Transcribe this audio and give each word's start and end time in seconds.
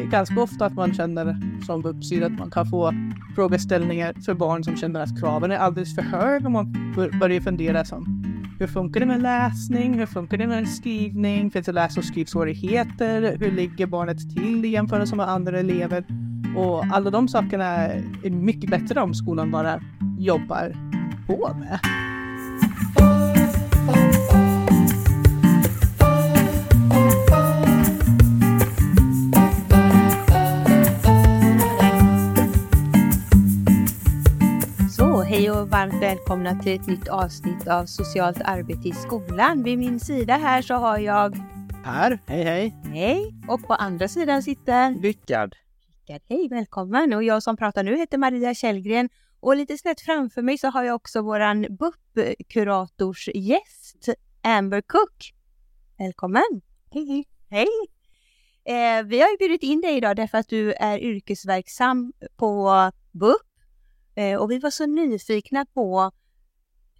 ganska 0.00 0.40
ofta 0.40 0.66
att 0.66 0.74
man 0.74 0.94
känner 0.94 1.36
som 1.66 1.84
uppsida 1.84 2.26
att 2.26 2.38
man 2.38 2.50
kan 2.50 2.66
få 2.66 2.92
frågeställningar 3.34 4.14
för 4.24 4.34
barn 4.34 4.64
som 4.64 4.76
känner 4.76 5.00
att 5.00 5.20
kraven 5.20 5.50
är 5.50 5.56
alldeles 5.56 5.94
för 5.94 6.02
höga 6.02 6.46
och 6.46 6.52
man 6.52 6.72
börjar 7.20 7.40
fundera 7.40 7.84
som 7.84 8.22
hur 8.62 8.66
funkar 8.66 9.00
det 9.00 9.06
med 9.06 9.22
läsning? 9.22 9.94
Hur 9.94 10.06
funkar 10.06 10.36
det 10.36 10.46
med 10.46 10.68
skrivning? 10.68 11.50
Finns 11.50 11.66
det 11.66 11.72
läs 11.72 11.96
och 11.96 12.04
skrivsvårigheter? 12.04 13.36
Hur 13.40 13.50
ligger 13.50 13.86
barnet 13.86 14.18
till 14.34 14.64
i 14.64 14.68
jämförelse 14.68 15.16
med 15.16 15.28
andra 15.28 15.58
elever? 15.58 16.04
Och 16.56 16.84
alla 16.84 17.10
de 17.10 17.28
sakerna 17.28 17.64
är 17.64 18.30
mycket 18.30 18.70
bättre 18.70 19.00
om 19.00 19.14
skolan 19.14 19.50
bara 19.50 19.80
jobbar 20.18 20.72
på 21.26 21.56
med. 21.58 22.01
Varmt 35.92 36.02
välkomna 36.02 36.62
till 36.62 36.80
ett 36.80 36.86
nytt 36.86 37.08
avsnitt 37.08 37.68
av 37.68 37.86
Socialt 37.86 38.40
arbete 38.44 38.88
i 38.88 38.92
skolan. 38.92 39.62
Vid 39.62 39.78
min 39.78 40.00
sida 40.00 40.34
här 40.36 40.62
så 40.62 40.74
har 40.74 40.98
jag 40.98 41.36
Per, 41.84 42.18
hej 42.26 42.44
hej! 42.44 42.74
Hej! 42.84 43.34
Och 43.48 43.66
på 43.66 43.74
andra 43.74 44.08
sidan 44.08 44.42
sitter 44.42 44.94
Rickard. 45.02 45.56
Rickard, 45.88 46.22
hej 46.28 46.48
välkommen! 46.48 47.12
Och 47.12 47.22
jag 47.22 47.42
som 47.42 47.56
pratar 47.56 47.82
nu 47.82 47.96
heter 47.96 48.18
Maria 48.18 48.54
Källgren 48.54 49.08
och 49.40 49.56
lite 49.56 49.78
snett 49.78 50.00
framför 50.00 50.42
mig 50.42 50.58
så 50.58 50.68
har 50.68 50.84
jag 50.84 50.94
också 50.94 51.22
våran 51.22 51.66
BUP-kurators 51.76 53.28
gäst 53.34 54.08
Amber 54.42 54.80
Cook. 54.80 55.34
Välkommen! 55.98 56.62
Hej! 56.90 57.24
Hej! 57.50 57.68
Eh, 58.64 59.04
vi 59.04 59.20
har 59.20 59.28
ju 59.28 59.36
bjudit 59.38 59.62
in 59.62 59.80
dig 59.80 59.96
idag 59.96 60.16
därför 60.16 60.38
att 60.38 60.48
du 60.48 60.72
är 60.72 60.98
yrkesverksam 60.98 62.12
på 62.36 62.90
BUP 63.12 63.51
Eh, 64.14 64.40
och 64.40 64.50
vi 64.50 64.58
var 64.58 64.70
så 64.70 64.86
nyfikna 64.86 65.66
på 65.74 66.12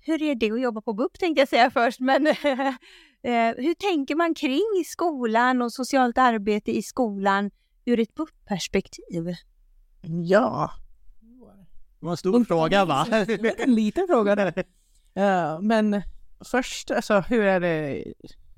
hur 0.01 0.23
är 0.23 0.35
det 0.35 0.51
att 0.51 0.61
jobba 0.61 0.81
på 0.81 0.93
BUP 0.93 1.19
tänkte 1.19 1.41
jag 1.41 1.49
säga 1.49 1.71
först, 1.71 2.01
men 2.01 2.27
eh, 3.23 3.55
hur 3.57 3.75
tänker 3.75 4.15
man 4.15 4.35
kring 4.35 4.85
skolan 4.87 5.63
och 5.63 5.73
socialt 5.73 6.19
arbete 6.19 6.77
i 6.77 6.83
skolan 6.83 7.51
ur 7.85 8.01
ett 8.01 8.15
BUP-perspektiv? 8.15 9.35
Ja. 10.25 10.71
Det 12.01 12.07
var 12.07 12.11
en 12.11 12.17
stor 12.17 12.45
fråga 12.45 12.85
va? 12.85 13.07
en 13.59 13.75
liten 13.75 14.07
fråga 14.07 14.35
där. 14.35 14.65
Ja, 15.15 15.61
men 15.61 16.03
först, 16.45 16.91
alltså 16.91 17.21
hur 17.21 17.43
är 17.43 17.61
det 17.61 18.05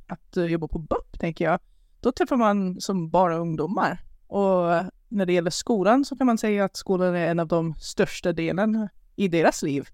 att 0.06 0.50
jobba 0.50 0.68
på 0.68 0.78
BUP 0.78 1.18
tänker 1.20 1.44
jag? 1.44 1.60
Då 2.00 2.12
träffar 2.12 2.36
man 2.36 2.80
som 2.80 3.10
bara 3.10 3.36
ungdomar 3.36 3.98
och 4.26 4.84
när 5.08 5.26
det 5.26 5.32
gäller 5.32 5.50
skolan 5.50 6.04
så 6.04 6.16
kan 6.16 6.26
man 6.26 6.38
säga 6.38 6.64
att 6.64 6.76
skolan 6.76 7.14
är 7.14 7.28
en 7.30 7.40
av 7.40 7.48
de 7.48 7.74
största 7.74 8.32
delarna 8.32 8.88
i 9.16 9.28
deras 9.28 9.62
liv 9.62 9.88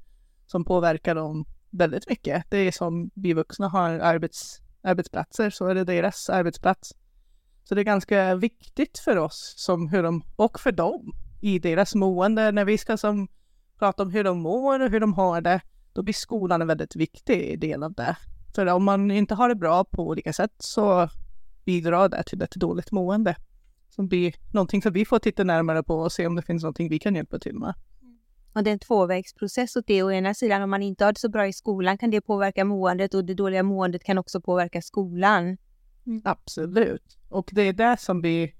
som 0.46 0.64
påverkar 0.64 1.14
dem 1.14 1.44
väldigt 1.70 2.08
mycket. 2.08 2.44
Det 2.50 2.58
är 2.58 2.72
som 2.72 3.10
vi 3.14 3.32
vuxna 3.32 3.68
har 3.68 3.90
arbets, 3.90 4.60
arbetsplatser 4.82 5.50
så 5.50 5.66
är 5.66 5.74
det 5.74 5.84
deras 5.84 6.30
arbetsplats. 6.30 6.94
Så 7.64 7.74
det 7.74 7.80
är 7.80 7.84
ganska 7.84 8.34
viktigt 8.34 8.98
för 8.98 9.16
oss 9.16 9.54
som 9.56 9.88
hur 9.88 10.02
de, 10.02 10.22
och 10.36 10.60
för 10.60 10.72
dem 10.72 11.12
i 11.40 11.58
deras 11.58 11.94
mående. 11.94 12.52
När 12.52 12.64
vi 12.64 12.78
ska 12.78 12.96
som 12.96 13.28
prata 13.78 14.02
om 14.02 14.10
hur 14.10 14.24
de 14.24 14.40
mår 14.40 14.80
och 14.80 14.90
hur 14.90 15.00
de 15.00 15.14
har 15.14 15.40
det, 15.40 15.60
då 15.92 16.02
blir 16.02 16.14
skolan 16.14 16.62
en 16.62 16.68
väldigt 16.68 16.96
viktig 16.96 17.60
del 17.60 17.82
av 17.82 17.92
det. 17.92 18.16
För 18.54 18.66
om 18.66 18.84
man 18.84 19.10
inte 19.10 19.34
har 19.34 19.48
det 19.48 19.54
bra 19.54 19.84
på 19.84 20.06
olika 20.06 20.32
sätt 20.32 20.54
så 20.58 21.08
bidrar 21.64 22.08
det 22.08 22.22
till 22.22 22.42
ett 22.42 22.54
dåligt 22.54 22.92
mående 22.92 23.36
som 23.90 24.08
blir 24.08 24.34
någonting 24.52 24.82
som 24.82 24.92
vi 24.92 25.04
får 25.04 25.18
titta 25.18 25.44
närmare 25.44 25.82
på 25.82 25.94
och 25.94 26.12
se 26.12 26.26
om 26.26 26.34
det 26.34 26.42
finns 26.42 26.62
någonting 26.62 26.88
vi 26.88 26.98
kan 26.98 27.14
hjälpa 27.14 27.38
till 27.38 27.54
med. 27.54 27.74
Och 28.52 28.64
det 28.64 28.70
är 28.70 28.72
en 28.72 28.78
tvåvägsprocess 28.78 29.76
och 29.76 29.82
det 29.86 30.02
å 30.02 30.12
ena 30.12 30.34
sidan 30.34 30.62
om 30.62 30.70
man 30.70 30.82
inte 30.82 31.04
har 31.04 31.12
det 31.12 31.20
så 31.20 31.28
bra 31.28 31.46
i 31.46 31.52
skolan 31.52 31.98
kan 31.98 32.10
det 32.10 32.20
påverka 32.20 32.64
måendet 32.64 33.14
och 33.14 33.24
det 33.24 33.34
dåliga 33.34 33.62
måendet 33.62 34.04
kan 34.04 34.18
också 34.18 34.40
påverka 34.40 34.82
skolan. 34.82 35.56
Mm. 36.06 36.22
Absolut. 36.24 37.18
Och 37.28 37.50
det 37.52 37.62
är 37.62 37.72
det 37.72 38.00
som 38.00 38.20
blir 38.20 38.50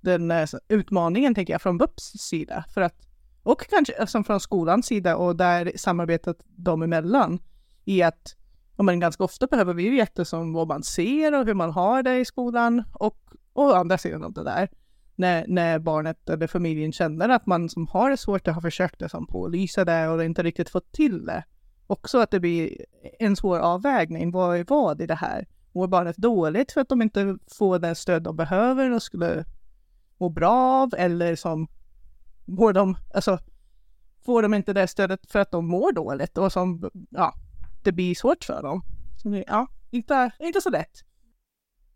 den 0.00 0.30
eh, 0.30 0.48
utmaningen 0.68 1.34
tänker 1.34 1.54
jag 1.54 1.62
från 1.62 1.78
BUPs 1.78 2.04
sida. 2.04 2.64
För 2.74 2.80
att, 2.80 3.06
och 3.42 3.60
kanske 3.70 4.06
som 4.06 4.24
från 4.24 4.40
skolans 4.40 4.86
sida 4.86 5.16
och 5.16 5.36
där 5.36 5.72
samarbetet 5.76 6.36
dem 6.46 6.82
emellan 6.82 7.38
i 7.84 8.02
att 8.02 8.36
men 8.78 9.00
ganska 9.00 9.24
ofta 9.24 9.46
behöver 9.46 9.74
vi 9.74 9.88
veta 9.88 10.24
som 10.24 10.52
vad 10.52 10.68
man 10.68 10.82
ser 10.82 11.34
och 11.34 11.46
hur 11.46 11.54
man 11.54 11.70
har 11.70 12.02
det 12.02 12.18
i 12.18 12.24
skolan 12.24 12.84
och 12.92 13.18
och 13.56 13.76
andra 13.76 13.98
sidan 13.98 14.24
av 14.24 14.32
det 14.32 14.44
där, 14.44 14.68
när, 15.16 15.44
när 15.48 15.78
barnet 15.78 16.30
eller 16.30 16.46
familjen 16.46 16.92
känner 16.92 17.28
att 17.28 17.46
man 17.46 17.68
som 17.68 17.86
har 17.86 18.10
det 18.10 18.16
svårt, 18.16 18.46
har 18.46 18.60
försökt 18.60 19.00
liksom 19.00 19.26
pålysa 19.26 19.84
det 19.84 20.08
och 20.08 20.24
inte 20.24 20.42
riktigt 20.42 20.68
fått 20.68 20.92
till 20.92 21.26
det. 21.26 21.44
Också 21.86 22.18
att 22.18 22.30
det 22.30 22.40
blir 22.40 22.84
en 23.18 23.36
svår 23.36 23.58
avvägning. 23.58 24.30
Vad 24.30 24.56
är 24.56 24.64
vad 24.68 25.00
i 25.00 25.06
det 25.06 25.14
här? 25.14 25.46
Mår 25.72 25.86
barnet 25.86 26.16
dåligt 26.16 26.72
för 26.72 26.80
att 26.80 26.88
de 26.88 27.02
inte 27.02 27.38
får 27.58 27.78
det 27.78 27.94
stöd 27.94 28.22
de 28.22 28.36
behöver 28.36 28.90
och 28.90 29.02
skulle 29.02 29.44
må 30.18 30.28
bra 30.28 30.82
av? 30.82 30.94
Eller 30.96 31.36
som 31.36 31.68
mår 32.44 32.72
de, 32.72 32.96
alltså 33.14 33.38
får 34.24 34.42
de 34.42 34.54
inte 34.54 34.72
det 34.72 34.86
stödet 34.86 35.30
för 35.30 35.38
att 35.38 35.50
de 35.50 35.66
mår 35.66 35.92
dåligt 35.92 36.38
och 36.38 36.52
som, 36.52 36.90
ja, 37.10 37.34
det 37.82 37.92
blir 37.92 38.14
svårt 38.14 38.44
för 38.44 38.62
dem. 38.62 38.82
Så 39.22 39.28
det, 39.28 39.44
ja, 39.46 39.66
inte, 39.90 40.30
inte 40.38 40.60
så 40.60 40.70
lätt. 40.70 41.04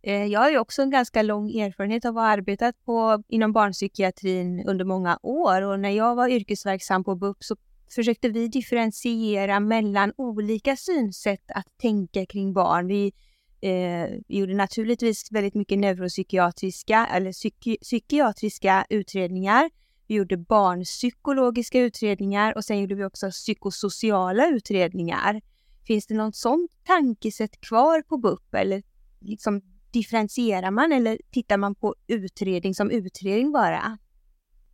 Eh, 0.02 0.26
jag 0.26 0.40
har 0.40 0.50
ju 0.50 0.58
också 0.58 0.82
en 0.82 0.90
ganska 0.90 1.22
lång 1.22 1.50
erfarenhet 1.50 2.04
av 2.04 2.18
att 2.18 2.24
ha 2.24 2.30
arbetat 2.30 2.84
på, 2.84 3.22
inom 3.28 3.52
barnpsykiatrin 3.52 4.64
under 4.66 4.84
många 4.84 5.18
år 5.22 5.62
och 5.62 5.80
när 5.80 5.90
jag 5.90 6.14
var 6.14 6.28
yrkesverksam 6.28 7.04
på 7.04 7.14
BUP 7.14 7.36
så 7.40 7.56
försökte 7.94 8.28
vi 8.28 8.48
differentiera 8.48 9.60
mellan 9.60 10.12
olika 10.16 10.76
synsätt 10.76 11.50
att 11.54 11.66
tänka 11.80 12.26
kring 12.26 12.52
barn. 12.52 12.86
Vi 12.86 13.12
eh, 13.60 14.06
gjorde 14.28 14.54
naturligtvis 14.54 15.32
väldigt 15.32 15.54
mycket 15.54 15.78
neuropsykiatriska 15.78 17.06
eller 17.06 17.32
psyki 17.32 17.76
psykiatriska 17.82 18.86
utredningar. 18.88 19.70
Vi 20.06 20.14
gjorde 20.14 20.36
barnpsykologiska 20.36 21.80
utredningar 21.80 22.56
och 22.56 22.64
sen 22.64 22.80
gjorde 22.80 22.94
vi 22.94 23.04
också 23.04 23.30
psykosociala 23.30 24.48
utredningar. 24.48 25.40
Finns 25.86 26.06
det 26.06 26.14
något 26.14 26.36
sådant 26.36 26.70
tankesätt 26.84 27.60
kvar 27.60 28.02
på 28.02 28.16
BUP 28.16 28.54
eller 28.54 28.82
liksom 29.20 29.62
differentierar 29.92 30.70
man 30.70 30.92
eller 30.92 31.18
tittar 31.30 31.56
man 31.56 31.74
på 31.74 31.94
utredning 32.06 32.74
som 32.74 32.90
utredning 32.90 33.52
bara? 33.52 33.98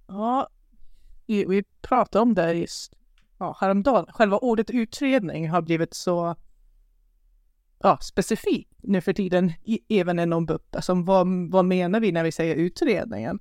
Ja, 0.07 0.49
vi, 1.27 1.45
vi 1.45 1.63
pratade 1.83 2.23
om 2.23 2.35
det 2.35 2.53
just 2.53 2.93
ja, 3.39 3.57
häromdagen. 3.61 4.07
Själva 4.09 4.39
ordet 4.39 4.71
utredning 4.71 5.49
har 5.49 5.63
blivit 5.63 5.95
så 5.95 6.37
ja, 7.79 7.99
specifikt 8.03 8.73
nu 8.83 9.01
för 9.01 9.13
tiden, 9.13 9.53
i, 9.65 10.01
även 10.01 10.19
inom 10.19 10.47
BUP. 10.47 10.77
Alltså, 10.77 10.95
vad, 10.95 11.51
vad 11.51 11.65
menar 11.65 12.01
vi 12.01 12.13
när 12.13 12.25
vi 12.25 12.33
säger 12.33 12.57
utredningen? 12.57 13.39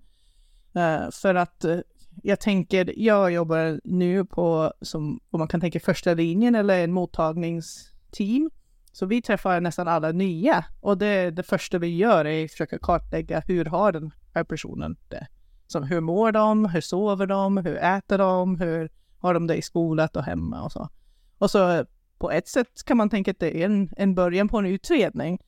Uh, 0.76 1.12
för 1.12 1.36
att 1.36 1.66
uh, 1.66 1.80
jag 2.24 2.40
tänker, 2.40 2.94
jag 2.98 3.32
jobbar 3.32 3.82
nu 3.84 4.26
på, 4.26 4.74
som 4.82 5.20
vad 5.30 5.40
man 5.40 5.48
kan 5.48 5.62
tänka 5.62 5.80
första 5.80 6.14
linjen 6.14 6.56
eller 6.56 6.84
en 6.84 6.92
mottagningsteam. 6.92 8.50
Så 8.96 9.06
vi 9.06 9.22
träffar 9.22 9.62
nästan 9.62 9.88
alla 9.88 10.12
nya 10.12 10.66
och 10.82 10.98
det, 10.98 11.32
det 11.32 11.44
första 11.44 11.78
vi 11.78 11.98
gör 11.98 12.26
är 12.26 12.46
att 12.46 12.52
försöka 12.52 12.80
kartlägga 12.80 13.40
hur 13.40 13.66
har 13.66 13.92
den 13.92 14.12
här 14.34 14.44
personen 14.44 14.98
det? 15.10 15.28
Som 15.68 15.84
hur 15.84 16.02
mår 16.02 16.32
de? 16.32 16.66
Hur 16.66 16.82
sover 16.82 17.28
de? 17.28 17.58
Hur 17.58 17.78
äter 17.78 18.18
de? 18.18 18.56
Hur 18.60 18.90
har 19.20 19.34
de 19.34 19.48
det 19.48 19.56
i 19.56 19.62
skolan 19.62 20.10
och 20.14 20.24
hemma 20.24 20.64
och 20.64 20.72
så? 20.72 20.90
Och 21.38 21.52
så 21.52 21.86
på 22.18 22.32
ett 22.32 22.48
sätt 22.48 22.84
kan 22.86 22.98
man 22.98 23.10
tänka 23.10 23.32
att 23.32 23.40
det 23.40 23.62
är 23.62 23.66
en, 23.66 23.90
en 23.98 24.16
början 24.16 24.48
på 24.48 24.58
en 24.58 24.66
utredning. 24.66 25.40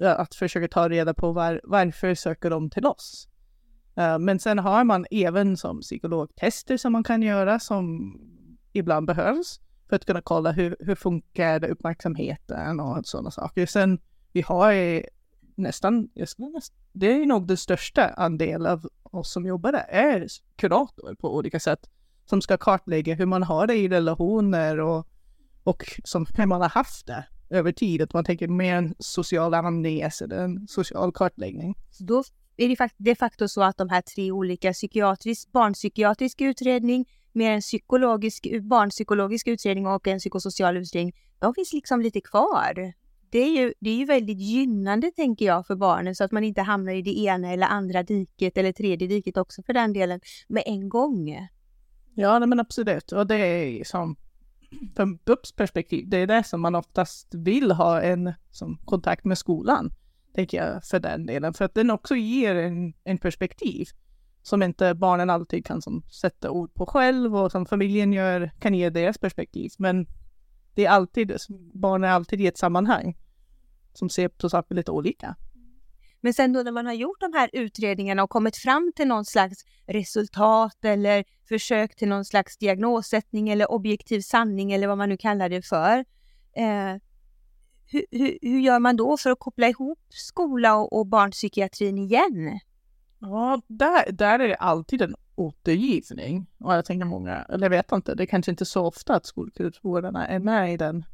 Att 0.00 0.34
försöka 0.34 0.68
ta 0.68 0.88
reda 0.88 1.14
på 1.14 1.32
var, 1.32 1.60
varför 1.64 2.14
söker 2.14 2.50
de 2.50 2.70
till 2.70 2.86
oss? 2.86 3.28
Uh, 3.98 4.18
men 4.18 4.38
sen 4.38 4.58
har 4.58 4.84
man 4.84 5.06
även 5.10 5.56
som 5.56 5.80
psykologtester 5.80 6.76
som 6.76 6.92
man 6.92 7.04
kan 7.04 7.22
göra 7.22 7.58
som 7.58 8.14
ibland 8.72 9.06
behövs 9.06 9.60
för 9.88 9.96
att 9.96 10.04
kunna 10.04 10.20
kolla 10.20 10.52
hur, 10.52 10.76
hur 10.80 10.94
funkar 10.94 11.64
uppmärksamheten 11.64 12.80
och 12.80 13.06
sådana 13.06 13.30
saker. 13.30 13.66
Sen 13.66 13.98
vi 14.32 14.42
har 14.42 15.02
nästan, 15.54 16.08
det 16.92 17.12
är 17.12 17.26
nog 17.26 17.46
den 17.46 17.56
största 17.56 18.08
andel 18.08 18.66
av 18.66 18.88
oss 19.02 19.32
som 19.32 19.46
jobbar 19.46 19.72
där 19.72 19.86
är 19.88 20.26
kurator 20.56 21.14
på 21.14 21.36
olika 21.36 21.60
sätt 21.60 21.90
som 22.24 22.42
ska 22.42 22.56
kartlägga 22.56 23.14
hur 23.14 23.26
man 23.26 23.42
har 23.42 23.66
det 23.66 23.74
i 23.74 23.88
relationer 23.88 24.80
och, 24.80 25.06
och 25.64 25.84
som 26.04 26.26
hur 26.36 26.46
man 26.46 26.60
har 26.60 26.68
haft 26.68 27.06
det 27.06 27.24
över 27.50 27.72
tid. 27.72 28.02
Att 28.02 28.12
man 28.12 28.24
tänker 28.24 28.48
mer 28.48 28.74
en 28.74 28.94
social 28.98 29.54
anamnes, 29.54 30.22
eller 30.22 30.38
en 30.38 30.68
social 30.68 31.12
kartläggning. 31.12 31.74
Då 31.98 32.24
är 32.56 32.68
det 32.68 32.90
de 32.96 33.14
facto 33.14 33.48
så 33.48 33.62
att 33.62 33.76
de 33.76 33.88
här 33.88 34.00
tre 34.00 34.30
olika 34.30 34.72
psykiatrisk, 34.72 35.52
barnpsykiatrisk 35.52 36.40
utredning, 36.40 37.08
mer 37.36 37.50
en 37.50 37.60
psykologisk, 37.60 38.46
barnpsykologisk 38.62 39.48
utredning 39.48 39.86
och 39.86 40.08
en 40.08 40.18
psykosocial 40.18 40.76
utredning, 40.76 41.14
de 41.38 41.54
finns 41.54 41.72
liksom 41.72 42.00
lite 42.00 42.20
kvar. 42.20 42.92
det 43.30 43.38
är, 43.38 43.60
ju, 43.60 43.74
det 43.80 43.90
är 43.90 43.96
ju 43.96 44.04
väldigt 44.04 44.40
gynnande 44.40 45.10
tänker 45.10 45.46
jag 45.46 45.66
för 45.66 45.76
barnen 45.76 46.14
så 46.14 46.24
att 46.24 46.32
man 46.32 46.44
inte 46.44 46.62
hamnar 46.62 46.92
i 46.92 47.02
det 47.02 47.18
ena 47.18 47.52
eller 47.52 47.66
andra 47.66 48.02
diket 48.02 48.58
eller 48.58 48.72
tredje 48.72 49.08
diket 49.08 49.36
också 49.36 49.62
för 49.62 49.72
den 49.72 49.92
delen 49.92 50.20
med 50.48 50.62
en 50.66 50.88
gång. 50.88 51.48
Ja, 52.14 52.46
men 52.46 52.60
absolut. 52.60 53.12
Och 53.12 53.26
det 53.26 53.36
är 53.36 53.84
som 53.84 54.16
från 54.96 55.16
BUPs 55.16 55.52
perspektiv, 55.52 56.08
det 56.08 56.16
är 56.16 56.26
det 56.26 56.44
som 56.44 56.60
man 56.60 56.74
oftast 56.74 57.34
vill 57.34 57.70
ha 57.70 58.02
en 58.02 58.32
som 58.50 58.78
kontakt 58.84 59.24
med 59.24 59.38
skolan, 59.38 59.92
tänker 60.34 60.64
jag 60.64 60.84
för 60.84 61.00
den 61.00 61.26
delen, 61.26 61.54
för 61.54 61.64
att 61.64 61.74
den 61.74 61.90
också 61.90 62.14
ger 62.14 62.54
en, 62.54 62.94
en 63.04 63.18
perspektiv 63.18 63.86
som 64.46 64.62
inte 64.62 64.94
barnen 64.94 65.30
alltid 65.30 65.66
kan 65.66 65.82
som, 65.82 66.02
sätta 66.02 66.50
ord 66.50 66.74
på 66.74 66.86
själv 66.86 67.36
och 67.36 67.52
som 67.52 67.66
familjen 67.66 68.12
gör 68.12 68.50
kan 68.60 68.74
ge 68.74 68.90
deras 68.90 69.18
perspektiv. 69.18 69.70
Men 69.78 70.06
det 70.74 70.84
är 70.84 70.90
alltid, 70.90 71.36
barn 71.74 72.04
är 72.04 72.08
alltid 72.08 72.40
i 72.40 72.46
ett 72.46 72.58
sammanhang 72.58 73.16
som 73.92 74.08
ser 74.08 74.28
på 74.28 74.48
saker 74.48 74.74
lite 74.74 74.90
olika. 74.90 75.36
Men 76.20 76.34
sen 76.34 76.52
då 76.52 76.62
när 76.62 76.72
man 76.72 76.86
har 76.86 76.92
gjort 76.92 77.20
de 77.20 77.32
här 77.32 77.50
utredningarna 77.52 78.22
och 78.22 78.30
kommit 78.30 78.56
fram 78.56 78.92
till 78.96 79.08
någon 79.08 79.24
slags 79.24 79.64
resultat 79.86 80.84
eller 80.84 81.24
försök 81.48 81.96
till 81.96 82.08
någon 82.08 82.24
slags 82.24 82.58
diagnossättning 82.58 83.48
eller 83.48 83.70
objektiv 83.70 84.20
sanning 84.20 84.72
eller 84.72 84.86
vad 84.86 84.98
man 84.98 85.08
nu 85.08 85.16
kallar 85.16 85.48
det 85.48 85.62
för. 85.62 86.04
Eh, 86.52 86.96
hur, 87.86 88.06
hur, 88.10 88.38
hur, 88.42 88.60
gör 88.60 88.78
man 88.78 88.96
då 88.96 89.16
för 89.16 89.30
att 89.30 89.38
koppla 89.38 89.68
ihop 89.68 89.98
skola 90.08 90.76
och, 90.76 90.98
och 90.98 91.06
barnpsykiatrin 91.06 91.98
igen? 91.98 92.60
Ja, 93.30 93.60
där, 93.66 94.12
där 94.12 94.38
är 94.38 94.48
det 94.48 94.54
alltid 94.54 95.02
en 95.02 95.14
återgivning. 95.34 96.46
Och 96.58 96.74
jag 96.74 96.84
tänker 96.84 97.06
många, 97.06 97.42
eller 97.42 97.64
jag 97.64 97.70
vet 97.70 97.92
inte, 97.92 98.14
det 98.14 98.22
är 98.22 98.26
kanske 98.26 98.50
inte 98.50 98.64
så 98.64 98.86
ofta 98.86 99.14
att 99.14 99.26
skolkulturvårdarna 99.26 100.26
är 100.26 100.38
med 100.38 100.74
i 100.74 100.76
den. 100.76 101.04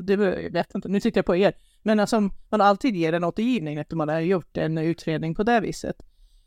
Det 0.00 0.12
jag 0.12 0.52
vet 0.52 0.74
inte, 0.74 0.88
nu 0.88 1.00
tittar 1.00 1.18
jag 1.18 1.26
på 1.26 1.36
er. 1.36 1.52
Men 1.82 2.00
alltså, 2.00 2.20
man 2.48 2.60
alltid 2.60 2.96
ger 2.96 3.12
en 3.12 3.24
återgivning 3.24 3.78
efter 3.78 3.96
man 3.96 4.08
har 4.08 4.20
gjort 4.20 4.56
en 4.56 4.78
utredning 4.78 5.34
på 5.34 5.42
det 5.42 5.60
viset. 5.60 5.96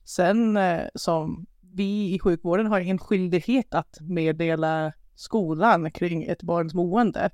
Sen 0.03 0.57
eh, 0.57 0.81
som 0.95 1.45
vi 1.61 2.13
i 2.13 2.19
sjukvården 2.19 2.67
har 2.67 2.79
ingen 2.79 2.99
skyldighet 2.99 3.73
att 3.73 3.97
meddela 4.01 4.93
skolan 5.15 5.91
kring 5.91 6.23
ett 6.23 6.43
barns 6.43 6.73
mående. 6.73 7.29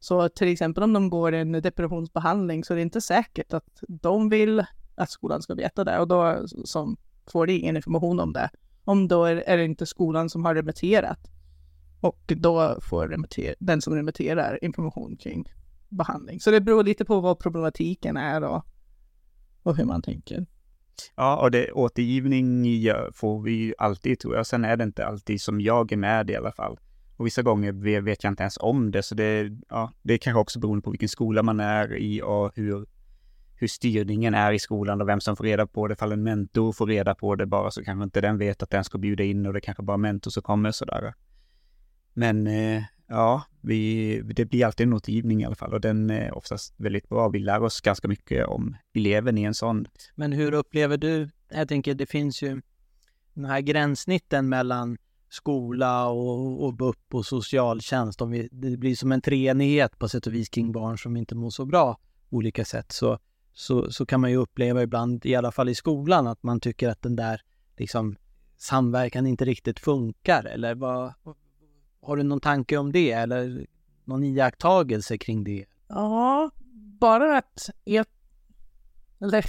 Så 0.00 0.28
till 0.28 0.48
exempel 0.48 0.82
om 0.82 0.92
de 0.92 1.10
går 1.10 1.32
en 1.32 1.52
depressionsbehandling 1.52 2.64
så 2.64 2.72
är 2.72 2.76
det 2.76 2.82
inte 2.82 3.00
säkert 3.00 3.52
att 3.52 3.82
de 3.88 4.28
vill 4.28 4.64
att 4.98 5.10
skolan 5.10 5.42
ska 5.42 5.54
veta 5.54 5.84
det 5.84 5.98
och 5.98 6.08
då 6.08 6.46
som 6.64 6.96
får 7.26 7.46
de 7.46 7.52
ingen 7.52 7.76
information 7.76 8.20
om 8.20 8.32
det. 8.32 8.50
Om 8.84 9.08
då 9.08 9.24
är, 9.24 9.36
är 9.36 9.56
det 9.56 9.64
inte 9.64 9.86
skolan 9.86 10.30
som 10.30 10.44
har 10.44 10.54
remitterat 10.54 11.30
och 12.00 12.32
då 12.36 12.78
får 12.80 13.08
remitter, 13.08 13.54
den 13.58 13.80
som 13.80 13.94
remitterar 13.94 14.64
information 14.64 15.16
kring 15.16 15.52
behandling. 15.88 16.40
Så 16.40 16.50
det 16.50 16.60
beror 16.60 16.84
lite 16.84 17.04
på 17.04 17.20
vad 17.20 17.38
problematiken 17.38 18.16
är 18.16 18.44
och, 18.44 18.64
och 19.62 19.76
hur 19.76 19.84
man 19.84 20.02
tänker. 20.02 20.46
Ja, 21.16 21.36
och 21.36 21.50
det, 21.50 21.72
återgivning 21.72 22.64
får 23.14 23.42
vi 23.42 23.52
ju 23.52 23.74
alltid 23.78 24.18
tror 24.18 24.36
jag. 24.36 24.46
Sen 24.46 24.64
är 24.64 24.76
det 24.76 24.84
inte 24.84 25.06
alltid 25.06 25.40
som 25.40 25.60
jag 25.60 25.92
är 25.92 25.96
med 25.96 26.30
i 26.30 26.36
alla 26.36 26.52
fall. 26.52 26.78
Och 27.16 27.26
vissa 27.26 27.42
gånger 27.42 28.00
vet 28.00 28.24
jag 28.24 28.30
inte 28.30 28.42
ens 28.42 28.58
om 28.60 28.90
det, 28.90 29.02
så 29.02 29.14
det, 29.14 29.50
ja, 29.68 29.92
det 30.02 30.14
är 30.14 30.18
kanske 30.18 30.40
också 30.40 30.58
beroende 30.58 30.82
på 30.82 30.90
vilken 30.90 31.08
skola 31.08 31.42
man 31.42 31.60
är 31.60 31.96
i 31.96 32.22
och 32.22 32.52
hur, 32.54 32.86
hur 33.58 33.68
styrningen 33.68 34.34
är 34.34 34.52
i 34.52 34.58
skolan 34.58 35.00
och 35.00 35.08
vem 35.08 35.20
som 35.20 35.36
får 35.36 35.44
reda 35.44 35.66
på 35.66 35.88
det. 35.88 35.92
Ifall 35.92 36.12
en 36.12 36.22
mentor 36.22 36.72
får 36.72 36.86
reda 36.86 37.14
på 37.14 37.34
det 37.34 37.46
bara 37.46 37.70
så 37.70 37.84
kanske 37.84 38.04
inte 38.04 38.20
den 38.20 38.38
vet 38.38 38.62
att 38.62 38.70
den 38.70 38.84
ska 38.84 38.98
bjuda 38.98 39.24
in 39.24 39.46
och 39.46 39.52
det 39.52 39.60
kanske 39.60 39.82
bara 39.82 39.96
mentor 39.96 40.30
som 40.30 40.42
kommer 40.42 40.70
sådär. 40.70 41.14
Men 42.14 42.46
eh, 42.46 42.82
ja, 43.06 43.42
vi, 43.60 44.20
det 44.22 44.44
blir 44.44 44.66
alltid 44.66 44.86
en 44.86 44.92
återgivning 44.92 45.42
i 45.42 45.44
alla 45.44 45.54
fall 45.54 45.74
och 45.74 45.80
den 45.80 46.10
är 46.10 46.36
oftast 46.36 46.74
väldigt 46.76 47.08
bra. 47.08 47.28
Vi 47.28 47.38
lär 47.38 47.62
oss 47.62 47.80
ganska 47.80 48.08
mycket 48.08 48.46
om 48.46 48.76
eleven 48.94 49.38
i 49.38 49.42
en 49.42 49.54
sån. 49.54 49.86
Men 50.14 50.32
hur 50.32 50.54
upplever 50.54 50.96
du, 50.96 51.28
jag 51.48 51.68
tänker 51.68 51.94
det 51.94 52.06
finns 52.06 52.42
ju 52.42 52.60
den 53.34 53.44
här 53.44 53.60
gränssnitten 53.60 54.48
mellan 54.48 54.98
skola 55.30 56.08
och, 56.08 56.64
och 56.64 56.74
BUP 56.74 57.14
och 57.14 57.26
socialtjänst. 57.26 58.20
Om 58.20 58.30
vi, 58.30 58.48
det 58.52 58.76
blir 58.76 58.94
som 58.94 59.12
en 59.12 59.20
treenighet 59.20 59.98
på 59.98 60.08
sätt 60.08 60.26
och 60.26 60.34
vis 60.34 60.48
kring 60.48 60.72
barn 60.72 60.98
som 60.98 61.16
inte 61.16 61.34
mår 61.34 61.50
så 61.50 61.64
bra 61.64 61.98
på 62.30 62.36
olika 62.36 62.64
sätt. 62.64 62.92
Så, 62.92 63.18
så, 63.52 63.92
så 63.92 64.06
kan 64.06 64.20
man 64.20 64.30
ju 64.30 64.36
uppleva 64.36 64.82
ibland, 64.82 65.26
i 65.26 65.34
alla 65.34 65.52
fall 65.52 65.68
i 65.68 65.74
skolan, 65.74 66.26
att 66.26 66.42
man 66.42 66.60
tycker 66.60 66.88
att 66.88 67.02
den 67.02 67.16
där 67.16 67.40
liksom, 67.76 68.16
samverkan 68.56 69.26
inte 69.26 69.44
riktigt 69.44 69.80
funkar. 69.80 70.44
Eller 70.44 70.74
vad, 70.74 71.14
har 72.00 72.16
du 72.16 72.22
någon 72.22 72.40
tanke 72.40 72.76
om 72.76 72.92
det 72.92 73.12
eller 73.12 73.66
någon 74.04 74.24
iakttagelse 74.24 75.18
kring 75.18 75.44
det? 75.44 75.64
Ja, 75.88 76.50
bara 77.00 77.38
att 77.38 77.70
jag... 77.84 78.06
Eller, 79.20 79.44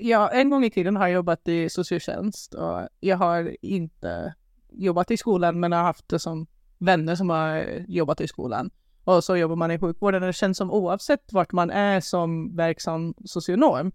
jag, 0.00 0.40
en 0.40 0.50
gång 0.50 0.64
i 0.64 0.70
tiden 0.70 0.96
har 0.96 1.06
jag 1.06 1.14
jobbat 1.14 1.48
i 1.48 1.68
socialtjänst 1.68 2.54
och 2.54 2.88
jag 3.00 3.16
har 3.16 3.56
inte 3.62 4.34
jobbat 4.70 5.10
i 5.10 5.16
skolan 5.16 5.60
men 5.60 5.72
har 5.72 5.82
haft 5.82 6.08
det 6.08 6.18
som 6.18 6.46
vänner 6.78 7.14
som 7.14 7.30
har 7.30 7.84
jobbat 7.88 8.20
i 8.20 8.28
skolan. 8.28 8.70
Och 9.04 9.24
så 9.24 9.36
jobbar 9.36 9.56
man 9.56 9.70
i 9.70 9.78
sjukvården 9.78 10.22
det 10.22 10.32
känns 10.32 10.58
som 10.58 10.70
oavsett 10.70 11.32
vart 11.32 11.52
man 11.52 11.70
är 11.70 12.00
som 12.00 12.56
verksam 12.56 13.14
socionom 13.24 13.92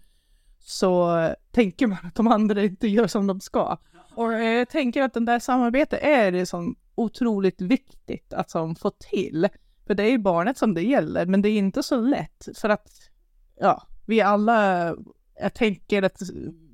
så 0.59 1.29
tänker 1.51 1.87
man 1.87 1.97
att 2.03 2.15
de 2.15 2.27
andra 2.27 2.63
inte 2.63 2.87
gör 2.87 3.07
som 3.07 3.27
de 3.27 3.39
ska. 3.39 3.77
Och 4.15 4.33
jag 4.33 4.69
tänker 4.69 5.01
att 5.01 5.13
den 5.13 5.25
där 5.25 5.39
samarbetet 5.39 5.99
är 6.03 6.31
det 6.31 6.45
som 6.45 6.75
otroligt 6.95 7.61
viktigt 7.61 8.33
att 8.33 8.49
som 8.49 8.75
få 8.75 8.89
till. 8.89 9.47
För 9.87 9.95
det 9.95 10.03
är 10.03 10.09
ju 10.09 10.17
barnet 10.17 10.57
som 10.57 10.73
det 10.73 10.81
gäller, 10.81 11.25
men 11.25 11.41
det 11.41 11.49
är 11.49 11.57
inte 11.57 11.83
så 11.83 12.01
lätt 12.01 12.47
för 12.55 12.69
att 12.69 12.89
ja, 13.59 13.87
vi 14.05 14.21
alla, 14.21 14.87
jag 15.41 15.53
tänker 15.53 16.03
att 16.03 16.21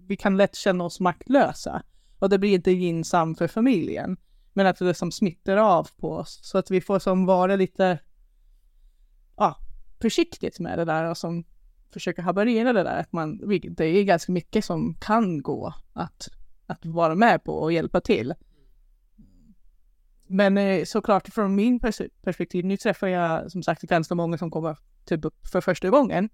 vi 0.07 0.17
kan 0.17 0.37
lätt 0.37 0.55
känna 0.55 0.83
oss 0.83 0.99
maktlösa 0.99 1.83
och 2.19 2.29
det 2.29 2.37
blir 2.37 2.53
inte 2.53 2.71
gynnsamt 2.71 3.37
för 3.37 3.47
familjen. 3.47 4.17
Men 4.53 4.67
att 4.67 4.77
det 4.77 4.85
liksom 4.85 5.11
smittar 5.11 5.57
av 5.57 5.87
på 5.97 6.11
oss 6.11 6.39
så 6.43 6.57
att 6.57 6.71
vi 6.71 6.81
får 6.81 6.99
som 6.99 7.25
vara 7.25 7.55
lite 7.55 7.99
ja, 9.41 9.55
försiktigt 10.01 10.59
med 10.59 10.79
det 10.79 10.85
där 10.85 11.09
och 11.09 11.17
som 11.17 11.43
försöker 11.93 12.21
haverera 12.21 12.73
det 12.73 12.83
där. 12.83 12.99
Att 12.99 13.11
man, 13.11 13.37
det 13.77 13.85
är 13.85 14.03
ganska 14.03 14.31
mycket 14.31 14.65
som 14.65 14.93
kan 14.93 15.41
gå 15.41 15.73
att, 15.93 16.29
att 16.67 16.85
vara 16.85 17.15
med 17.15 17.43
på 17.43 17.53
och 17.53 17.73
hjälpa 17.73 18.01
till. 18.01 18.33
Men 20.27 20.57
eh, 20.57 20.83
såklart 20.83 21.27
från 21.27 21.55
min 21.55 21.79
pers 21.79 22.01
perspektiv, 22.21 22.65
nu 22.65 22.77
träffar 22.77 23.07
jag 23.07 23.51
som 23.51 23.63
sagt 23.63 23.81
ganska 23.81 24.15
många 24.15 24.37
som 24.37 24.51
kommer 24.51 24.73
typ 24.73 24.81
till 25.05 25.19
BUP 25.19 25.47
för 25.47 25.61
första 25.61 25.89
gången. 25.89 26.29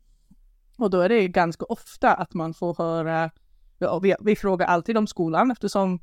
Och 0.78 0.90
då 0.90 1.02
är 1.02 1.10
det 1.10 1.28
ganska 1.28 1.66
ofta 1.66 2.14
att 2.14 2.34
man 2.34 2.54
får 2.54 2.76
höra, 2.78 3.32
ja, 3.78 4.00
vi, 4.00 4.16
vi 4.20 4.36
frågar 4.36 4.68
alltid 4.68 4.98
om 4.98 5.08
skolan 5.08 5.52
eftersom 5.52 6.00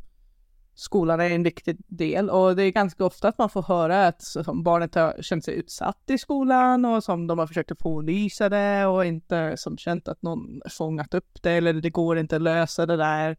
skolan 0.75 1.21
är 1.21 1.31
en 1.31 1.43
viktig 1.43 1.77
del 1.87 2.31
och 2.31 2.57
det 2.57 2.63
är 2.63 2.71
ganska 2.71 3.05
ofta 3.05 3.29
att 3.29 3.39
man 3.39 3.49
får 3.49 3.63
höra 3.63 4.07
att 4.07 4.23
som 4.23 4.63
barnet 4.63 4.95
har 4.95 5.23
känt 5.23 5.45
sig 5.45 5.55
utsatt 5.55 6.03
i 6.07 6.19
skolan 6.19 6.85
och 6.85 7.05
som 7.05 7.27
de 7.27 7.39
har 7.39 7.47
försökt 7.47 7.73
att 7.73 7.79
pålysa 7.79 8.49
det 8.49 8.87
och 8.87 9.05
inte 9.05 9.57
som 9.57 9.79
känt 9.79 10.09
att 10.09 10.23
någon 10.23 10.61
fångat 10.71 11.15
upp 11.15 11.43
det 11.43 11.51
eller 11.51 11.73
det 11.73 11.91
går 11.91 12.19
inte 12.19 12.37
att 12.37 12.43
lösa 12.43 12.87
det 12.87 12.97
där. 12.97 13.37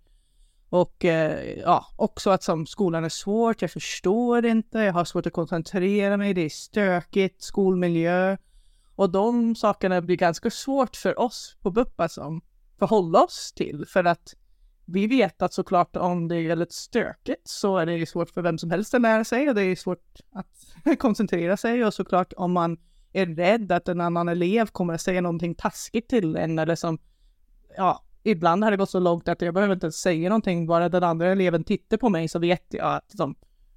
Och 0.69 1.05
eh, 1.05 1.59
ja, 1.59 1.85
också 1.95 2.29
att 2.29 2.43
som 2.43 2.65
skolan 2.65 3.05
är 3.05 3.09
svårt, 3.09 3.61
jag 3.61 3.71
förstår 3.71 4.45
inte, 4.45 4.79
jag 4.79 4.93
har 4.93 5.05
svårt 5.05 5.25
att 5.25 5.33
koncentrera 5.33 6.17
mig, 6.17 6.33
det 6.33 6.41
är 6.41 6.49
stökigt, 6.49 7.43
skolmiljö. 7.43 8.37
Och 8.95 9.09
de 9.09 9.55
sakerna 9.55 10.01
blir 10.01 10.15
ganska 10.15 10.49
svårt 10.49 10.95
för 10.95 11.19
oss 11.19 11.57
på 11.61 11.71
BUP 11.71 11.99
alltså, 11.99 12.21
att 12.21 12.27
alltså, 12.27 12.45
förhålla 12.79 13.23
oss 13.23 13.53
till. 13.53 13.85
För 13.87 14.03
att 14.03 14.33
vi 14.85 15.07
vet 15.07 15.41
att 15.41 15.53
såklart 15.53 15.95
om 15.95 16.27
det 16.27 16.35
är 16.35 16.47
väldigt 16.47 16.73
stökigt 16.73 17.47
så 17.47 17.77
är 17.77 17.85
det 17.85 18.05
svårt 18.05 18.29
för 18.29 18.41
vem 18.41 18.57
som 18.57 18.71
helst 18.71 18.93
att 18.93 19.01
lära 19.01 19.23
sig 19.23 19.49
och 19.49 19.55
det 19.55 19.63
är 19.63 19.75
svårt 19.75 20.19
att 20.31 20.99
koncentrera 20.99 21.57
sig 21.57 21.85
och 21.85 21.93
såklart 21.93 22.33
om 22.37 22.51
man 22.51 22.77
är 23.13 23.25
rädd 23.25 23.71
att 23.71 23.87
en 23.87 24.01
annan 24.01 24.29
elev 24.29 24.65
kommer 24.65 24.93
att 24.93 25.01
säga 25.01 25.21
någonting 25.21 25.55
taskigt 25.55 26.09
till 26.09 26.35
en 26.35 26.59
eller 26.59 26.75
som 26.75 26.97
ja, 27.77 28.03
ibland 28.23 28.63
har 28.63 28.71
det 28.71 28.77
gått 28.77 28.89
så 28.89 28.99
långt 28.99 29.27
att 29.27 29.41
jag 29.41 29.53
behöver 29.53 29.73
inte 29.73 29.91
säga 29.91 30.29
någonting, 30.29 30.67
bara 30.67 30.89
den 30.89 31.03
andra 31.03 31.31
eleven 31.31 31.63
tittar 31.63 31.97
på 31.97 32.09
mig 32.09 32.27
så 32.27 32.39
vet 32.39 32.65
jag 32.69 32.95
att 32.95 33.05
liksom, 33.07 33.35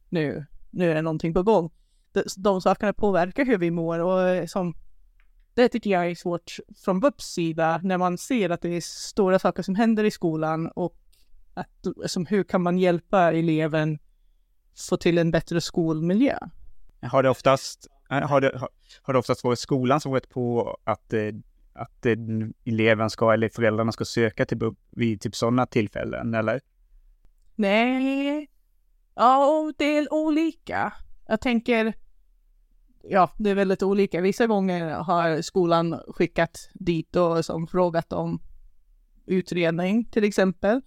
nu, 0.09 0.47
nu 0.71 0.91
är 0.91 0.95
det 0.95 1.03
någonting 1.03 1.35
på 1.35 1.43
gång. 1.43 1.71
De, 2.13 2.23
de 2.37 2.61
sakerna 2.61 2.93
påverkar 2.93 3.45
hur 3.45 3.59
vi 3.59 3.71
mår 3.71 3.99
och 3.99 4.29
eh, 4.29 4.47
som 4.47 4.75
det 5.59 5.69
tycker 5.69 5.91
jag 5.91 6.11
är 6.11 6.15
svårt 6.15 6.57
från 6.85 7.01
BUPs 7.01 7.25
sida 7.25 7.81
när 7.83 7.99
man 7.99 8.19
ser 8.19 8.51
att 8.51 8.63
det 8.63 8.77
är 8.77 8.81
stora 8.81 9.39
saker 9.39 9.63
som 9.63 9.75
händer 9.75 10.05
i 10.05 10.11
skolan 10.11 10.69
och 10.69 10.97
att, 11.55 11.87
som, 12.07 12.27
hur 12.27 12.45
kan 12.45 12.63
man 12.63 12.79
hjälpa 12.79 13.33
eleven 13.33 13.99
få 14.89 14.97
till 14.97 15.19
en 15.19 15.31
bättre 15.31 15.61
skolmiljö? 15.61 16.39
Har 17.03 17.23
det 17.23 17.31
oftast, 17.31 17.87
har 18.09 18.41
det, 18.41 18.69
har 19.03 19.13
det 19.13 19.19
oftast 19.19 19.45
varit 19.45 19.59
skolan 19.59 20.01
som 20.01 20.13
varit 20.13 20.31
på 20.31 20.79
att 20.85 21.13
eh, 21.13 21.21
att 21.79 22.07
eleven 22.65 23.11
ska, 23.11 23.33
eller 23.33 23.49
föräldrarna 23.49 23.93
ska 23.93 24.05
söka 24.05 24.47
till 24.47 24.57
BUP 24.57 24.79
vid 24.91 25.21
typ 25.21 25.35
sådana 25.35 25.67
tillfällen, 25.67 26.35
eller? 26.35 26.61
Nej, 27.55 28.51
ja, 29.15 29.73
det 29.79 29.99
är 29.99 30.13
olika. 30.13 30.93
Jag 31.27 31.41
tänker, 31.41 31.95
ja, 33.03 33.31
det 33.37 33.51
är 33.51 33.55
väldigt 33.55 33.83
olika. 33.83 34.21
Vissa 34.21 34.47
gånger 34.47 34.91
har 34.91 35.43
skolan 35.43 36.01
skickat 36.09 36.71
dit 36.75 37.17
och 37.17 37.45
som 37.45 37.67
frågat 37.67 38.13
om 38.13 38.41
utredning 39.27 40.05
till 40.05 40.25
exempel. 40.25 40.81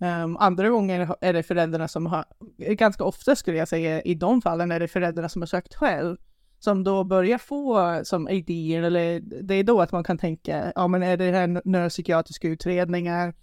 Um, 0.00 0.36
andra 0.36 0.68
gånger 0.68 1.16
är 1.20 1.32
det 1.32 1.42
föräldrarna 1.42 1.88
som 1.88 2.06
har, 2.06 2.24
ganska 2.56 3.04
ofta 3.04 3.36
skulle 3.36 3.56
jag 3.56 3.68
säga 3.68 4.02
i 4.02 4.14
de 4.14 4.42
fallen 4.42 4.70
är 4.70 4.80
det 4.80 4.88
föräldrarna 4.88 5.28
som 5.28 5.42
har 5.42 5.46
sökt 5.46 5.74
själv 5.74 6.16
som 6.58 6.84
då 6.84 7.04
börjar 7.04 7.38
få 7.38 8.00
som 8.04 8.28
idéer 8.28 8.82
eller 8.82 9.20
det 9.20 9.54
är 9.54 9.64
då 9.64 9.80
att 9.80 9.92
man 9.92 10.04
kan 10.04 10.18
tänka, 10.18 10.72
ja 10.74 10.88
men 10.88 11.02
är 11.02 11.16
det 11.16 11.32
här 11.32 11.62
neuropsykiatriska 11.64 12.48
utredningar? 12.48 13.34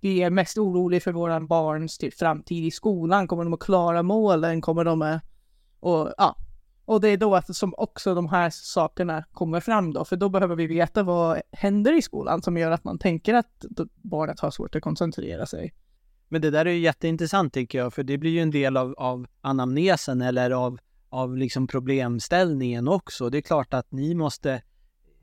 Vi 0.00 0.22
är 0.22 0.30
mest 0.30 0.58
oroliga 0.58 1.00
för 1.00 1.12
våra 1.12 1.40
barns 1.40 1.98
typ, 1.98 2.14
framtid 2.14 2.64
i 2.64 2.70
skolan. 2.70 3.28
Kommer 3.28 3.44
de 3.44 3.52
att 3.52 3.60
klara 3.60 4.02
målen? 4.02 4.60
Kommer 4.60 4.84
de 4.84 5.02
att... 5.02 5.22
Och, 5.80 6.12
ja 6.18 6.36
och 6.84 7.00
det 7.00 7.08
är 7.08 7.16
då 7.16 7.34
att 7.34 7.56
som 7.56 7.74
också 7.76 8.14
de 8.14 8.28
här 8.28 8.50
sakerna 8.50 9.24
kommer 9.32 9.60
fram 9.60 9.92
då, 9.92 10.04
för 10.04 10.16
då 10.16 10.28
behöver 10.28 10.56
vi 10.56 10.66
veta 10.66 11.02
vad 11.02 11.40
händer 11.52 11.98
i 11.98 12.02
skolan 12.02 12.42
som 12.42 12.56
gör 12.56 12.70
att 12.70 12.84
man 12.84 12.98
tänker 12.98 13.34
att 13.34 13.64
barnet 14.02 14.40
har 14.40 14.50
svårt 14.50 14.76
att 14.76 14.82
koncentrera 14.82 15.46
sig. 15.46 15.74
Men 16.28 16.40
det 16.40 16.50
där 16.50 16.66
är 16.66 16.70
ju 16.70 16.78
jätteintressant 16.78 17.54
tycker 17.54 17.78
jag, 17.78 17.94
för 17.94 18.02
det 18.02 18.18
blir 18.18 18.30
ju 18.30 18.40
en 18.40 18.50
del 18.50 18.76
av, 18.76 18.94
av 18.98 19.26
anamnesen 19.40 20.22
eller 20.22 20.50
av, 20.50 20.78
av 21.08 21.36
liksom 21.36 21.66
problemställningen 21.66 22.88
också. 22.88 23.30
Det 23.30 23.38
är 23.38 23.42
klart 23.42 23.74
att 23.74 23.92
ni 23.92 24.14
måste, 24.14 24.62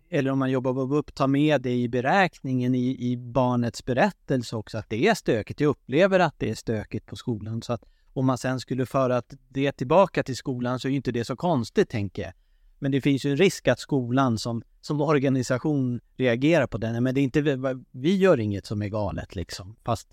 eller 0.09 0.31
om 0.31 0.39
man 0.39 0.51
jobbar 0.51 0.73
på 0.73 0.87
BUP, 0.87 1.15
ta 1.15 1.27
med 1.27 1.61
det 1.61 1.75
i 1.75 1.89
beräkningen 1.89 2.75
i, 2.75 3.11
i 3.11 3.17
barnets 3.17 3.85
berättelse 3.85 4.55
också, 4.55 4.77
att 4.77 4.89
det 4.89 5.07
är 5.07 5.13
stökigt. 5.13 5.59
Jag 5.59 5.69
upplever 5.69 6.19
att 6.19 6.35
det 6.37 6.49
är 6.49 6.55
stökigt 6.55 7.05
på 7.05 7.15
skolan. 7.15 7.61
Så 7.61 7.73
att 7.73 7.83
om 8.13 8.25
man 8.25 8.37
sen 8.37 8.59
skulle 8.59 8.85
föra 8.85 9.21
det 9.49 9.71
tillbaka 9.71 10.23
till 10.23 10.35
skolan 10.35 10.79
så 10.79 10.87
är 10.87 10.89
ju 10.89 10.95
inte 10.95 11.11
det 11.11 11.25
så 11.25 11.35
konstigt, 11.35 11.89
tänker 11.89 12.21
jag. 12.21 12.33
Men 12.79 12.91
det 12.91 13.01
finns 13.01 13.25
ju 13.25 13.31
en 13.31 13.37
risk 13.37 13.67
att 13.67 13.79
skolan 13.79 14.37
som, 14.37 14.63
som 14.81 15.01
organisation 15.01 15.99
reagerar 16.17 16.67
på 16.67 16.77
den. 16.77 17.03
Men 17.03 17.15
det 17.15 17.21
är 17.21 17.23
inte, 17.23 17.41
vi 17.91 18.15
gör 18.15 18.39
inget 18.39 18.65
som 18.65 18.81
är 18.81 18.87
galet 18.87 19.35
liksom. 19.35 19.75
Fast 19.83 20.09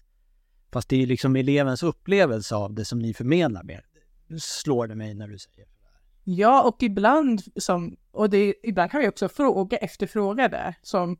Fast 0.72 0.88
det 0.88 1.02
är 1.02 1.06
liksom 1.06 1.36
elevens 1.36 1.82
upplevelse 1.82 2.54
av 2.54 2.74
det 2.74 2.84
som 2.84 2.98
ni 2.98 3.14
förmedlar 3.14 3.62
med. 3.62 3.82
Slår 4.40 4.86
det 4.86 4.94
mig 4.94 5.14
när 5.14 5.28
du 5.28 5.38
säger 5.38 5.66
Ja, 6.24 6.62
och 6.62 6.82
ibland 6.82 7.42
som, 7.56 7.96
och 8.10 8.30
det, 8.30 8.54
ibland 8.62 8.90
kan 8.90 9.00
vi 9.00 9.08
också 9.08 9.28
fråga 9.28 9.76
efterfråga 9.76 10.48
det 10.48 10.74
som 10.82 11.18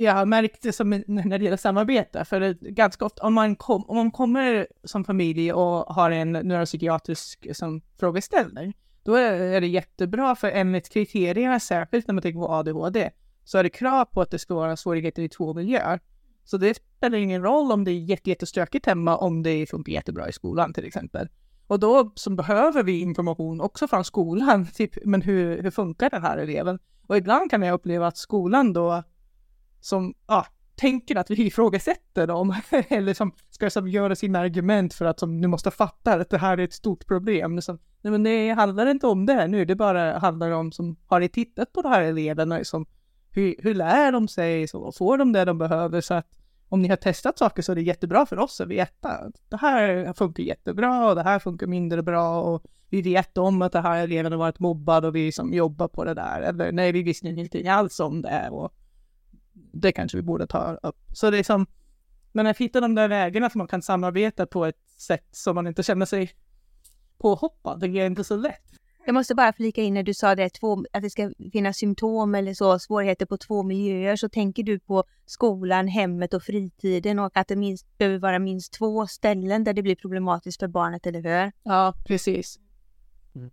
jag 0.00 0.12
har 0.12 0.26
märkt 0.26 0.62
det 0.62 0.72
som 0.72 0.90
när 1.06 1.38
det 1.38 1.44
gäller 1.44 1.56
samarbete, 1.56 2.24
för 2.24 2.54
ganska 2.60 3.04
ofta 3.04 3.22
om 3.22 3.34
man, 3.34 3.56
kom, 3.56 3.84
om 3.84 3.96
man 3.96 4.10
kommer 4.10 4.66
som 4.84 5.04
familj 5.04 5.52
och 5.52 5.94
har 5.94 6.10
en 6.10 6.32
neuropsykiatrisk 6.32 7.46
som 7.56 7.80
frågeställning, 8.00 8.76
då 9.02 9.14
är 9.14 9.60
det 9.60 9.66
jättebra 9.66 10.36
för 10.36 10.48
enligt 10.48 10.88
kriterierna, 10.88 11.60
särskilt 11.60 12.06
när 12.06 12.14
man 12.14 12.22
tänker 12.22 12.40
på 12.40 12.52
ADHD, 12.52 13.10
så 13.44 13.58
är 13.58 13.62
det 13.62 13.70
krav 13.70 14.04
på 14.04 14.20
att 14.20 14.30
det 14.30 14.38
ska 14.38 14.54
vara 14.54 14.76
svårigheter 14.76 15.22
i 15.22 15.28
två 15.28 15.54
miljöer. 15.54 16.00
Så 16.44 16.56
det 16.56 16.74
spelar 16.74 17.18
ingen 17.18 17.42
roll 17.42 17.72
om 17.72 17.84
det 17.84 17.90
är 17.90 18.28
jättestökigt 18.28 18.86
hemma 18.86 19.16
om 19.16 19.42
det 19.42 19.66
funkar 19.66 19.92
jättebra 19.92 20.28
i 20.28 20.32
skolan 20.32 20.72
till 20.72 20.84
exempel. 20.84 21.28
Och 21.66 21.80
då 21.80 22.12
så 22.14 22.30
behöver 22.30 22.82
vi 22.82 23.00
information 23.00 23.60
också 23.60 23.88
från 23.88 24.04
skolan, 24.04 24.66
typ, 24.74 24.92
men 25.04 25.22
hur, 25.22 25.62
hur 25.62 25.70
funkar 25.70 26.10
den 26.10 26.22
här 26.22 26.38
eleven? 26.38 26.78
Och 27.06 27.16
ibland 27.16 27.50
kan 27.50 27.62
jag 27.62 27.74
uppleva 27.74 28.06
att 28.06 28.16
skolan 28.16 28.72
då 28.72 29.02
som, 29.88 30.14
ah, 30.26 30.44
tänker 30.76 31.16
att 31.16 31.30
vi 31.30 31.46
ifrågasätter 31.46 32.26
dem 32.26 32.54
eller 32.88 33.14
som 33.14 33.32
ska 33.50 33.70
som 33.70 33.88
göra 33.88 34.14
sina 34.14 34.38
argument 34.38 34.94
för 34.94 35.04
att 35.04 35.20
som, 35.20 35.40
du 35.40 35.48
måste 35.48 35.70
fatta 35.70 36.14
att 36.14 36.30
det 36.30 36.38
här 36.38 36.58
är 36.58 36.64
ett 36.64 36.72
stort 36.72 37.06
problem. 37.06 37.62
Som, 37.62 37.78
nej, 38.02 38.10
men 38.10 38.22
det 38.22 38.50
handlar 38.50 38.86
inte 38.86 39.06
om 39.06 39.26
det 39.26 39.46
nu, 39.46 39.64
det 39.64 39.76
bara 39.76 40.18
handlar 40.18 40.50
om 40.50 40.72
som 40.72 40.96
har 41.06 41.20
ni 41.20 41.28
tittat 41.28 41.72
på 41.72 41.82
de 41.82 41.88
här 41.88 42.02
eleverna, 42.02 42.64
som, 42.64 42.86
hur, 43.30 43.54
hur 43.58 43.74
lär 43.74 44.12
de 44.12 44.28
sig, 44.28 44.60
liksom, 44.60 44.80
så, 44.80 44.92
får 44.92 45.18
de 45.18 45.32
det 45.32 45.44
de 45.44 45.58
behöver 45.58 46.00
så 46.00 46.14
att 46.14 46.26
om 46.68 46.82
ni 46.82 46.88
har 46.88 46.96
testat 46.96 47.38
saker 47.38 47.62
så 47.62 47.72
är 47.72 47.76
det 47.76 47.82
jättebra 47.82 48.26
för 48.26 48.38
oss 48.38 48.60
att 48.60 48.68
veta. 48.68 49.10
Det 49.48 49.56
här 49.56 50.12
funkar 50.12 50.42
jättebra 50.42 51.08
och 51.08 51.14
det 51.14 51.22
här 51.22 51.38
funkar 51.38 51.66
mindre 51.66 52.02
bra 52.02 52.42
och 52.42 52.64
vi 52.90 53.02
vet 53.02 53.38
om 53.38 53.62
att 53.62 53.72
det 53.72 53.80
här 53.80 54.04
eleven 54.04 54.32
har 54.32 54.38
varit 54.38 54.58
mobbad 54.58 55.04
och 55.04 55.16
vi 55.16 55.32
som 55.32 55.54
jobbar 55.54 55.88
på 55.88 56.04
det 56.04 56.14
där. 56.14 56.40
Eller 56.40 56.72
nej, 56.72 56.92
vi 56.92 57.02
visste 57.02 57.28
ingenting 57.28 57.68
alls 57.68 58.00
om 58.00 58.22
det 58.22 58.48
och 58.50 58.72
det 59.72 59.92
kanske 59.92 60.16
vi 60.18 60.22
borde 60.22 60.46
ta 60.46 60.78
upp. 60.82 60.96
Så 61.12 61.30
det 61.30 61.38
är 61.38 61.42
som, 61.42 61.66
men 62.32 62.46
att 62.46 62.58
hitta 62.58 62.80
de 62.80 62.94
där 62.94 63.08
vägarna 63.08 63.50
som 63.50 63.58
man 63.58 63.68
kan 63.68 63.82
samarbeta 63.82 64.46
på 64.46 64.64
ett 64.64 64.80
sätt 64.98 65.26
som 65.30 65.54
man 65.54 65.66
inte 65.66 65.82
känner 65.82 66.06
sig 66.06 66.30
påhoppad, 67.18 67.80
det 67.80 67.86
är 67.86 68.06
inte 68.06 68.24
så 68.24 68.36
lätt. 68.36 68.78
Jag 69.08 69.14
måste 69.14 69.34
bara 69.34 69.52
flika 69.52 69.82
in 69.82 69.94
när 69.94 70.02
du 70.02 70.14
sa 70.14 70.34
det, 70.34 70.50
två, 70.50 70.84
att 70.92 71.02
det 71.02 71.10
ska 71.10 71.32
finnas 71.52 71.76
symptom 71.76 72.34
eller 72.34 72.54
så, 72.54 72.78
svårigheter 72.78 73.26
på 73.26 73.36
två 73.36 73.62
miljöer, 73.62 74.16
så 74.16 74.28
tänker 74.28 74.62
du 74.62 74.78
på 74.78 75.04
skolan, 75.26 75.88
hemmet 75.88 76.34
och 76.34 76.42
fritiden 76.42 77.18
och 77.18 77.30
att 77.34 77.48
det 77.48 77.56
minst, 77.56 77.98
behöver 77.98 78.18
vara 78.18 78.38
minst 78.38 78.72
två 78.72 79.06
ställen 79.06 79.64
där 79.64 79.72
det 79.72 79.82
blir 79.82 79.96
problematiskt 79.96 80.60
för 80.60 80.68
barnet, 80.68 81.06
eller 81.06 81.22
hur? 81.22 81.52
Ja, 81.62 81.94
precis. 82.06 82.58
Mm. 83.34 83.50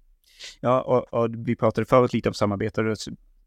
Ja, 0.60 0.82
och, 0.82 1.22
och, 1.22 1.48
vi 1.48 1.56
pratade 1.56 1.86
förut 1.86 2.14
lite 2.14 2.30
om 2.30 2.34
samarbete 2.34 2.82
och 2.82 2.98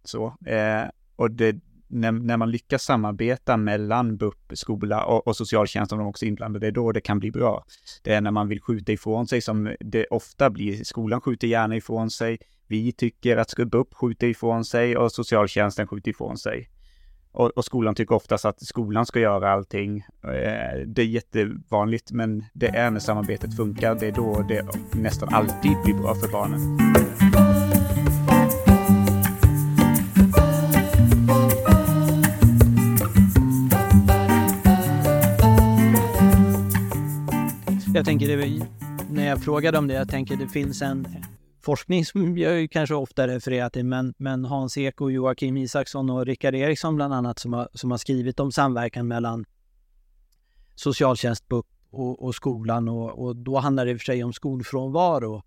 så. 0.05 0.37
Eh, 0.47 0.89
och 1.17 1.31
det, 1.31 1.57
när, 1.89 2.13
när, 2.13 2.37
man 2.37 2.51
lyckas 2.51 2.83
samarbeta 2.83 3.57
mellan 3.57 4.17
BUP, 4.17 4.53
skola 4.53 5.05
och, 5.05 5.27
och 5.27 5.37
socialtjänst, 5.37 5.93
om 5.93 5.99
de 5.99 6.09
också 6.09 6.25
är 6.25 6.29
inblandade, 6.29 6.67
det 6.67 6.71
är 6.71 6.73
då 6.73 6.93
det 6.93 7.01
kan 7.01 7.19
bli 7.19 7.31
bra. 7.31 7.65
Det 8.03 8.15
är 8.15 8.21
när 8.21 8.31
man 8.31 8.49
vill 8.49 8.61
skjuta 8.61 8.93
ifrån 8.93 9.27
sig 9.27 9.41
som 9.41 9.75
det 9.81 10.07
ofta 10.07 10.51
blir. 10.51 10.85
Skolan 10.85 11.21
skjuter 11.21 11.49
gärna 11.49 11.77
ifrån 11.77 12.11
sig. 12.11 12.39
Vi 12.67 12.93
tycker 12.93 13.37
att 13.37 13.55
BUP 13.71 13.95
skjuter 13.95 14.27
ifrån 14.27 14.65
sig 14.65 14.97
och 14.97 15.13
socialtjänsten 15.13 15.87
skjuter 15.87 16.11
ifrån 16.11 16.39
sig. 16.39 16.71
Och, 17.33 17.51
och, 17.51 17.65
skolan 17.65 17.95
tycker 17.95 18.15
oftast 18.15 18.45
att 18.45 18.63
skolan 18.63 19.07
ska 19.07 19.21
göra 19.21 19.53
allting. 19.53 19.99
Eh, 20.25 20.79
det 20.87 21.03
är 21.03 21.07
jättevanligt, 21.07 22.13
men 22.13 22.45
det 22.53 22.67
är 22.67 22.91
när 22.91 23.01
samarbetet 23.01 23.57
funkar, 23.57 23.95
det 23.95 24.07
är 24.07 24.13
då 24.13 24.45
det 24.49 24.67
nästan 24.93 25.29
alltid 25.35 25.73
blir 25.85 25.95
bra 25.95 26.15
för 26.15 26.29
barnen. 26.29 26.79
Jag 37.99 38.05
tänker, 38.05 38.37
det, 38.37 38.67
när 39.11 39.27
jag 39.27 39.43
frågade 39.45 39.79
om 39.79 39.87
det, 39.87 39.95
jag 39.95 40.09
tänker 40.09 40.37
det 40.37 40.49
finns 40.49 40.83
en 40.83 41.07
forskning 41.61 42.05
som 42.05 42.39
jag 42.39 42.71
kanske 42.71 42.95
ofta 42.95 43.29
refererar 43.29 43.71
till, 43.71 43.85
men, 43.85 44.15
men 44.19 44.45
Hans 44.45 44.79
Ek 44.79 45.01
och 45.01 45.13
Joakim 45.13 45.57
Isaksson 45.57 46.11
och 46.11 46.27
Rickard 46.27 46.55
Eriksson 46.55 46.97
bland 46.97 47.15
annat 47.15 47.39
som 47.39 47.53
har, 47.53 47.69
som 47.75 47.91
har 47.91 47.99
skrivit 47.99 48.41
om 48.41 48.53
samverkan 48.53 49.09
mellan 49.09 49.45
socialtjänst 50.75 51.45
och, 51.91 52.25
och 52.25 52.35
skolan 52.35 52.89
och, 52.89 53.25
och, 53.25 53.37
då 53.37 53.59
handlar 53.59 53.87
det 53.87 53.91
i 53.91 53.95
och 53.95 53.99
för 53.99 54.05
sig 54.05 54.25
om 54.25 54.33
skolfrånvaro. 54.33 55.43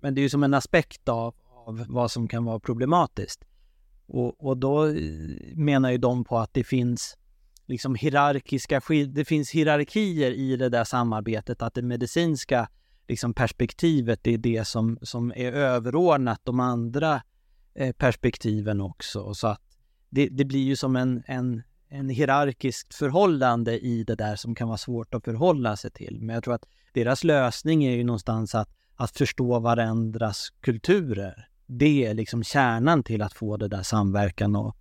Men 0.00 0.14
det 0.14 0.20
är 0.20 0.22
ju 0.22 0.30
som 0.30 0.42
en 0.42 0.54
aspekt 0.54 1.08
av, 1.08 1.34
av 1.66 1.84
vad 1.88 2.10
som 2.10 2.28
kan 2.28 2.44
vara 2.44 2.60
problematiskt. 2.60 3.44
Och, 4.06 4.46
och 4.46 4.56
då 4.56 4.86
menar 5.54 5.90
ju 5.90 5.98
de 5.98 6.24
på 6.24 6.38
att 6.38 6.54
det 6.54 6.64
finns 6.64 7.16
liksom 7.66 7.94
hierarkiska, 7.94 8.80
det 9.08 9.24
finns 9.24 9.50
hierarkier 9.50 10.30
i 10.30 10.56
det 10.56 10.68
där 10.68 10.84
samarbetet, 10.84 11.62
att 11.62 11.74
det 11.74 11.82
medicinska 11.82 12.68
liksom 13.08 13.34
perspektivet 13.34 14.26
är 14.26 14.38
det 14.38 14.64
som, 14.68 14.98
som 15.02 15.32
är 15.36 15.52
överordnat 15.52 16.40
de 16.44 16.60
andra 16.60 17.22
eh, 17.74 17.92
perspektiven 17.92 18.80
också. 18.80 19.34
Så 19.34 19.46
att 19.46 19.60
det, 20.10 20.28
det 20.28 20.44
blir 20.44 20.64
ju 20.64 20.76
som 20.76 20.96
en, 20.96 21.22
en, 21.26 21.62
en 21.88 22.08
hierarkiskt 22.08 22.94
förhållande 22.94 23.78
i 23.78 24.04
det 24.04 24.14
där 24.14 24.36
som 24.36 24.54
kan 24.54 24.68
vara 24.68 24.78
svårt 24.78 25.14
att 25.14 25.24
förhålla 25.24 25.76
sig 25.76 25.90
till. 25.90 26.18
Men 26.20 26.34
jag 26.34 26.44
tror 26.44 26.54
att 26.54 26.66
deras 26.92 27.24
lösning 27.24 27.84
är 27.84 27.90
ju 27.90 28.04
någonstans 28.04 28.54
att, 28.54 28.68
att 28.96 29.10
förstå 29.10 29.58
varandras 29.58 30.50
kulturer. 30.60 31.48
Det 31.66 32.06
är 32.06 32.14
liksom 32.14 32.44
kärnan 32.44 33.02
till 33.02 33.22
att 33.22 33.32
få 33.32 33.56
det 33.56 33.68
där 33.68 33.82
samverkan 33.82 34.56
och, 34.56 34.76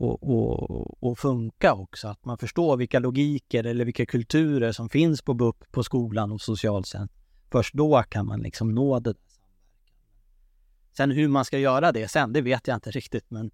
och, 0.00 0.22
och, 0.22 1.02
och 1.04 1.18
funka 1.18 1.74
också. 1.74 2.08
Att 2.08 2.24
man 2.24 2.38
förstår 2.38 2.76
vilka 2.76 2.98
logiker 2.98 3.64
eller 3.64 3.84
vilka 3.84 4.06
kulturer 4.06 4.72
som 4.72 4.88
finns 4.88 5.22
på 5.22 5.34
BUP, 5.34 5.72
på 5.72 5.82
skolan 5.82 6.32
och 6.32 6.40
socialtjänst. 6.40 7.14
Först 7.50 7.74
då 7.74 8.02
kan 8.02 8.26
man 8.26 8.40
liksom 8.40 8.74
nå 8.74 9.00
det. 9.00 9.14
Sen 10.96 11.10
hur 11.10 11.28
man 11.28 11.44
ska 11.44 11.58
göra 11.58 11.92
det 11.92 12.08
sen, 12.08 12.32
det 12.32 12.40
vet 12.40 12.66
jag 12.66 12.76
inte 12.76 12.90
riktigt. 12.90 13.30
Men, 13.30 13.50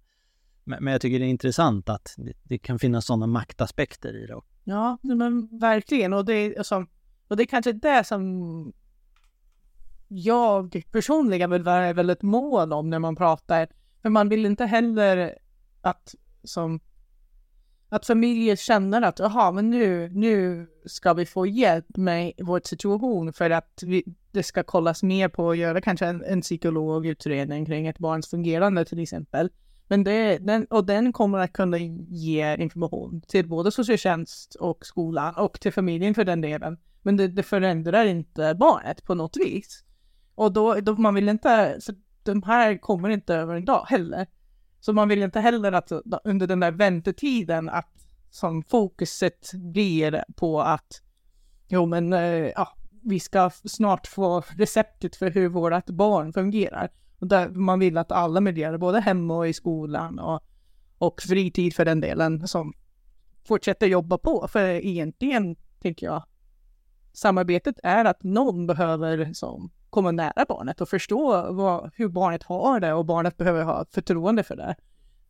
men 0.63 0.87
jag 0.87 1.01
tycker 1.01 1.19
det 1.19 1.25
är 1.25 1.29
intressant 1.29 1.89
att 1.89 2.15
det, 2.17 2.33
det 2.43 2.57
kan 2.57 2.79
finnas 2.79 3.05
sådana 3.05 3.27
maktaspekter 3.27 4.23
i 4.23 4.27
det. 4.27 4.41
Ja, 4.63 4.97
men 5.01 5.59
verkligen. 5.59 6.13
Och 6.13 6.25
det, 6.25 6.33
är, 6.33 6.57
alltså, 6.57 6.85
och 7.27 7.37
det 7.37 7.43
är 7.43 7.47
kanske 7.47 7.71
det 7.71 8.03
som 8.03 8.73
jag 10.07 10.83
personligen 10.91 11.49
vill 11.49 11.63
vara 11.63 11.93
väldigt 11.93 12.21
mån 12.21 12.73
om 12.73 12.89
när 12.89 12.99
man 12.99 13.15
pratar. 13.15 13.67
För 14.01 14.09
man 14.09 14.29
vill 14.29 14.45
inte 14.45 14.65
heller 14.65 15.37
att 15.81 16.15
som 16.45 16.79
att 17.89 18.05
familjer 18.05 18.55
känner 18.55 19.01
att 19.01 19.19
jaha, 19.19 19.51
men 19.51 19.69
nu, 19.69 20.09
nu 20.09 20.67
ska 20.85 21.13
vi 21.13 21.25
få 21.25 21.47
hjälp 21.47 21.97
med 21.97 22.33
vår 22.37 22.61
situation 22.63 23.33
för 23.33 23.49
att 23.49 23.83
vi, 23.85 24.03
det 24.31 24.43
ska 24.43 24.63
kollas 24.63 25.03
mer 25.03 25.29
på 25.29 25.51
att 25.51 25.57
göra 25.57 25.81
kanske 25.81 26.05
en, 26.05 26.23
en 26.23 26.41
psykologutredning 26.41 27.65
kring 27.65 27.87
ett 27.87 27.99
barns 27.99 28.29
fungerande 28.29 28.85
till 28.85 28.99
exempel. 28.99 29.49
Men 29.87 30.03
det, 30.03 30.37
den, 30.37 30.65
och 30.65 30.85
den 30.85 31.13
kommer 31.13 31.37
att 31.37 31.53
kunna 31.53 31.77
ge 31.77 32.55
information 32.55 33.21
till 33.27 33.47
både 33.47 33.71
socialtjänst 33.71 34.55
och 34.55 34.85
skolan 34.85 35.35
och 35.35 35.59
till 35.59 35.73
familjen 35.73 36.13
för 36.13 36.23
den 36.23 36.41
delen. 36.41 36.77
Men 37.01 37.17
det, 37.17 37.27
det 37.27 37.43
förändrar 37.43 38.05
inte 38.05 38.55
barnet 38.59 39.03
på 39.03 39.15
något 39.15 39.37
vis. 39.37 39.83
Och 40.35 40.53
då, 40.53 40.73
då 40.73 40.93
man 40.93 41.15
vill 41.15 41.29
inte, 41.29 41.81
så 41.81 41.93
de 42.23 42.43
här 42.43 42.77
kommer 42.77 43.09
inte 43.09 43.35
över 43.35 43.55
en 43.55 43.65
dag 43.65 43.85
heller. 43.89 44.27
Så 44.85 44.93
man 44.93 45.07
vill 45.07 45.23
inte 45.23 45.39
heller 45.39 45.71
att 45.71 45.91
under 46.23 46.47
den 46.47 46.59
där 46.59 46.71
väntetiden 46.71 47.69
att 47.69 48.07
som 48.29 48.63
fokuset 48.63 49.51
blir 49.53 50.23
på 50.35 50.61
att 50.61 51.01
jo 51.67 51.85
men 51.85 52.13
eh, 52.13 52.49
ja, 52.55 52.77
vi 53.03 53.19
ska 53.19 53.49
snart 53.49 54.07
få 54.07 54.43
receptet 54.57 55.15
för 55.15 55.31
hur 55.31 55.49
vårt 55.49 55.85
barn 55.85 56.33
fungerar. 56.33 56.89
Och 57.19 57.27
där 57.27 57.49
man 57.49 57.79
vill 57.79 57.97
att 57.97 58.11
alla 58.11 58.41
miljöer, 58.41 58.77
både 58.77 58.99
hemma 58.99 59.37
och 59.37 59.47
i 59.47 59.53
skolan 59.53 60.19
och, 60.19 60.43
och 60.97 61.21
fritid 61.21 61.75
för 61.75 61.85
den 61.85 62.01
delen, 62.01 62.47
som 62.47 62.73
fortsätter 63.47 63.87
jobba 63.87 64.17
på. 64.17 64.47
För 64.47 64.61
egentligen, 64.61 65.55
tycker 65.81 66.05
jag, 66.05 66.23
samarbetet 67.13 67.75
är 67.83 68.05
att 68.05 68.23
någon 68.23 68.67
behöver 68.67 69.33
som 69.33 69.71
komma 69.95 70.11
nära 70.11 70.45
barnet 70.47 70.81
och 70.81 70.89
förstå 70.89 71.51
vad, 71.53 71.91
hur 71.95 72.07
barnet 72.09 72.43
har 72.43 72.79
det 72.79 72.93
och 72.93 73.05
barnet 73.05 73.37
behöver 73.37 73.63
ha 73.63 73.85
förtroende 73.91 74.43
för 74.43 74.55
det, 74.55 74.75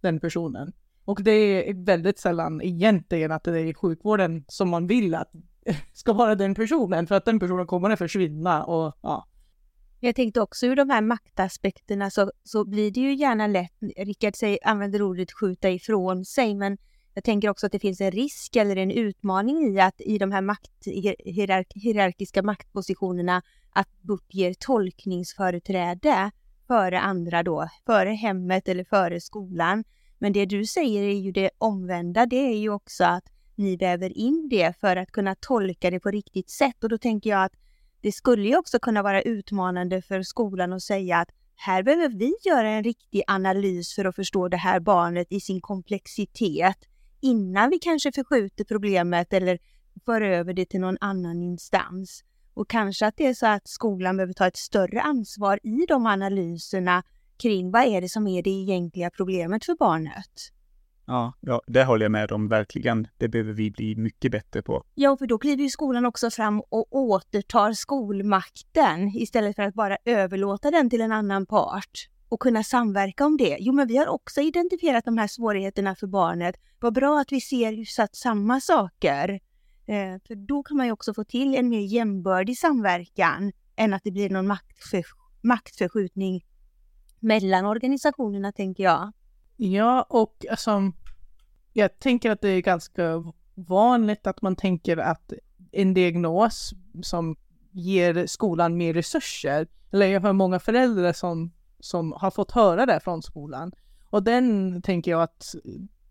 den 0.01 0.19
personen. 0.19 0.73
Och 1.05 1.23
det 1.23 1.31
är 1.31 1.85
väldigt 1.85 2.19
sällan 2.19 2.61
egentligen 2.61 3.31
att 3.31 3.43
det 3.43 3.59
är 3.59 3.65
i 3.65 3.73
sjukvården 3.73 4.45
som 4.47 4.69
man 4.69 4.87
vill 4.87 5.15
att 5.15 5.31
ska 5.93 6.13
vara 6.13 6.35
den 6.35 6.55
personen, 6.55 7.07
för 7.07 7.15
att 7.15 7.25
den 7.25 7.39
personen 7.39 7.67
kommer 7.67 7.89
att 7.89 7.99
försvinna 7.99 8.63
och 8.63 8.97
ja. 9.01 9.27
Jag 9.99 10.15
tänkte 10.15 10.41
också 10.41 10.65
ur 10.65 10.75
de 10.75 10.89
här 10.89 11.01
maktaspekterna 11.01 12.09
så, 12.09 12.31
så 12.43 12.65
blir 12.65 12.91
det 12.91 12.99
ju 12.99 13.13
gärna 13.13 13.47
lätt, 13.47 13.73
Rickard 13.97 14.33
använder 14.63 15.01
ordet 15.01 15.31
skjuta 15.31 15.69
ifrån 15.69 16.25
sig, 16.25 16.55
men 16.55 16.77
jag 17.15 17.23
tänker 17.23 17.49
också 17.49 17.65
att 17.65 17.71
det 17.71 17.79
finns 17.79 18.01
en 18.01 18.11
risk 18.11 18.55
eller 18.55 18.75
en 18.75 18.91
utmaning 18.91 19.75
i 19.75 19.79
att 19.79 20.01
i 20.01 20.17
de 20.17 20.31
här 20.31 20.41
makt, 20.41 20.71
hierark, 21.25 21.67
hierarkiska 21.75 22.43
maktpositionerna 22.43 23.41
att 23.69 24.01
BUP 24.01 24.33
ger 24.33 24.53
tolkningsföreträde 24.53 26.31
före 26.67 26.99
andra 26.99 27.43
då, 27.43 27.69
före 27.85 28.09
hemmet 28.09 28.67
eller 28.67 28.83
före 28.83 29.21
skolan. 29.21 29.83
Men 30.19 30.33
det 30.33 30.45
du 30.45 30.65
säger 30.65 31.03
är 31.03 31.19
ju 31.19 31.31
det 31.31 31.49
omvända, 31.57 32.25
det 32.25 32.35
är 32.35 32.57
ju 32.57 32.69
också 32.69 33.03
att 33.03 33.23
ni 33.55 33.77
väver 33.77 34.17
in 34.17 34.49
det 34.49 34.79
för 34.79 34.95
att 34.95 35.11
kunna 35.11 35.35
tolka 35.35 35.89
det 35.89 35.99
på 35.99 36.11
riktigt 36.11 36.49
sätt. 36.49 36.83
Och 36.83 36.89
då 36.89 36.97
tänker 36.97 37.29
jag 37.29 37.43
att 37.43 37.53
det 38.01 38.11
skulle 38.11 38.47
ju 38.47 38.57
också 38.57 38.79
kunna 38.79 39.03
vara 39.03 39.21
utmanande 39.21 40.01
för 40.01 40.21
skolan 40.21 40.73
att 40.73 40.81
säga 40.81 41.17
att 41.17 41.29
här 41.55 41.83
behöver 41.83 42.09
vi 42.09 42.35
göra 42.45 42.69
en 42.69 42.83
riktig 42.83 43.23
analys 43.27 43.95
för 43.95 44.05
att 44.05 44.15
förstå 44.15 44.47
det 44.47 44.57
här 44.57 44.79
barnet 44.79 45.27
i 45.29 45.39
sin 45.39 45.61
komplexitet 45.61 46.77
innan 47.25 47.69
vi 47.69 47.79
kanske 47.79 48.11
förskjuter 48.11 48.63
problemet 48.63 49.33
eller 49.33 49.59
för 50.05 50.21
över 50.21 50.53
det 50.53 50.65
till 50.65 50.79
någon 50.79 50.97
annan 51.01 51.41
instans. 51.41 52.23
Och 52.53 52.69
kanske 52.69 53.07
att 53.07 53.17
det 53.17 53.27
är 53.27 53.33
så 53.33 53.47
att 53.47 53.67
skolan 53.67 54.17
behöver 54.17 54.33
ta 54.33 54.47
ett 54.47 54.57
större 54.57 55.01
ansvar 55.01 55.59
i 55.63 55.85
de 55.87 56.05
analyserna 56.05 57.03
kring 57.37 57.71
vad 57.71 57.83
är 57.83 58.01
det 58.01 58.09
som 58.09 58.27
är 58.27 58.43
det 58.43 58.49
egentliga 58.49 59.09
problemet 59.09 59.65
för 59.65 59.75
barnet. 59.75 60.51
Ja, 61.07 61.33
ja, 61.39 61.61
det 61.67 61.83
håller 61.83 62.05
jag 62.05 62.11
med 62.11 62.31
om 62.31 62.47
verkligen. 62.47 63.07
Det 63.17 63.27
behöver 63.27 63.53
vi 63.53 63.71
bli 63.71 63.95
mycket 63.95 64.31
bättre 64.31 64.61
på. 64.61 64.83
Ja, 64.95 65.17
för 65.17 65.27
då 65.27 65.37
kliver 65.37 65.63
ju 65.63 65.69
skolan 65.69 66.05
också 66.05 66.29
fram 66.29 66.59
och 66.59 66.95
återtar 66.95 67.73
skolmakten 67.73 69.07
istället 69.15 69.55
för 69.55 69.63
att 69.63 69.73
bara 69.73 69.97
överlåta 70.05 70.71
den 70.71 70.89
till 70.89 71.01
en 71.01 71.11
annan 71.11 71.45
part 71.45 72.09
och 72.29 72.39
kunna 72.39 72.63
samverka 72.63 73.25
om 73.25 73.37
det. 73.37 73.57
Jo, 73.59 73.73
men 73.73 73.87
vi 73.87 73.97
har 73.97 74.07
också 74.07 74.41
identifierat 74.41 75.05
de 75.05 75.17
här 75.17 75.27
svårigheterna 75.27 75.95
för 75.95 76.07
barnet. 76.07 76.55
Vad 76.79 76.93
bra 76.93 77.19
att 77.19 77.31
vi 77.31 77.41
ser 77.41 77.73
hyfsat 77.73 78.15
samma 78.15 78.61
saker. 78.61 79.29
Eh, 79.85 80.21
för 80.27 80.35
då 80.47 80.63
kan 80.63 80.77
man 80.77 80.85
ju 80.85 80.91
också 80.91 81.13
få 81.13 81.23
till 81.23 81.55
en 81.55 81.69
mer 81.69 81.79
jämbördig 81.79 82.57
samverkan 82.57 83.51
än 83.75 83.93
att 83.93 84.03
det 84.03 84.11
blir 84.11 84.29
någon 84.29 84.47
maktför, 84.47 85.03
maktförskjutning 85.41 86.45
mellan 87.19 87.65
organisationerna, 87.65 88.51
tänker 88.51 88.83
jag. 88.83 89.11
Ja, 89.57 90.05
och 90.09 90.45
alltså, 90.49 90.91
jag 91.73 91.99
tänker 91.99 92.31
att 92.31 92.41
det 92.41 92.49
är 92.49 92.61
ganska 92.61 93.23
vanligt 93.55 94.27
att 94.27 94.41
man 94.41 94.55
tänker 94.55 94.97
att 94.97 95.33
en 95.71 95.93
diagnos 95.93 96.73
som 97.03 97.35
ger 97.71 98.27
skolan 98.27 98.77
mer 98.77 98.93
resurser, 98.93 99.67
eller 99.91 100.07
jag 100.07 100.21
har 100.21 100.33
många 100.33 100.59
föräldrar 100.59 101.13
som 101.13 101.51
som 101.79 102.11
har 102.11 102.31
fått 102.31 102.51
höra 102.51 102.85
det 102.85 102.99
från 102.99 103.21
skolan. 103.21 103.71
Och 104.09 104.23
den 104.23 104.81
tänker 104.81 105.11
jag 105.11 105.21
att 105.21 105.55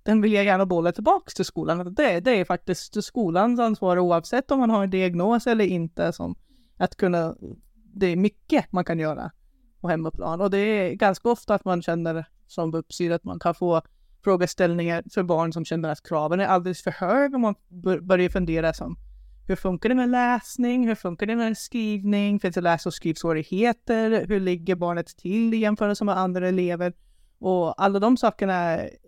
den 0.02 0.20
vill 0.22 0.32
jag 0.32 0.44
gärna 0.44 0.66
bolla 0.66 0.92
tillbaka 0.92 1.30
till 1.30 1.44
skolan. 1.44 1.94
det, 1.94 2.20
det 2.20 2.30
är 2.30 2.44
faktiskt 2.44 3.04
skolans 3.04 3.60
ansvar 3.60 3.98
oavsett 3.98 4.50
om 4.50 4.60
man 4.60 4.70
har 4.70 4.84
en 4.84 4.90
diagnos 4.90 5.46
eller 5.46 5.64
inte. 5.64 6.12
Som 6.12 6.34
att 6.76 6.96
kunna, 6.96 7.36
det 7.74 8.06
är 8.06 8.16
mycket 8.16 8.72
man 8.72 8.84
kan 8.84 8.98
göra 8.98 9.30
på 9.80 9.88
hemmaplan. 9.88 10.40
Och 10.40 10.50
det 10.50 10.58
är 10.58 10.94
ganska 10.94 11.28
ofta 11.28 11.54
att 11.54 11.64
man 11.64 11.82
känner 11.82 12.26
som 12.46 12.70
BUP 12.70 12.86
att 13.12 13.24
man 13.24 13.38
kan 13.38 13.54
få 13.54 13.82
frågeställningar 14.24 15.04
för 15.14 15.22
barn 15.22 15.52
som 15.52 15.64
känner 15.64 15.88
att 15.88 16.02
kraven 16.02 16.40
är 16.40 16.46
alldeles 16.46 16.82
för 16.82 16.90
höga. 16.90 17.38
Man 17.38 17.54
börjar 18.02 18.28
fundera 18.28 18.72
som 18.72 18.96
hur 19.46 19.56
funkar 19.56 19.88
det 19.88 19.94
med 19.94 20.08
läsning? 20.08 20.88
Hur 20.88 20.94
funkar 20.94 21.26
det 21.26 21.36
med 21.36 21.58
skrivning? 21.58 22.40
Finns 22.40 22.54
det 22.54 22.60
läs 22.60 22.86
och 22.86 22.94
skrivsvårigheter? 22.94 24.26
Hur 24.26 24.40
ligger 24.40 24.74
barnet 24.74 25.06
till 25.06 25.54
i 25.54 25.56
jämförelse 25.56 26.04
med 26.04 26.18
andra 26.18 26.48
elever? 26.48 26.92
Och 27.38 27.82
alla 27.82 27.98
de 27.98 28.16
sakerna 28.16 28.54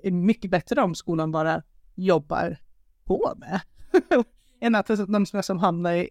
är 0.02 0.10
mycket 0.10 0.50
bättre 0.50 0.82
om 0.82 0.94
skolan 0.94 1.32
bara 1.32 1.62
jobbar 1.94 2.56
på 3.04 3.34
med. 3.36 3.60
än 4.60 4.74
att 4.74 4.86
de 5.08 5.26
som 5.26 5.58
hamnar 5.58 6.06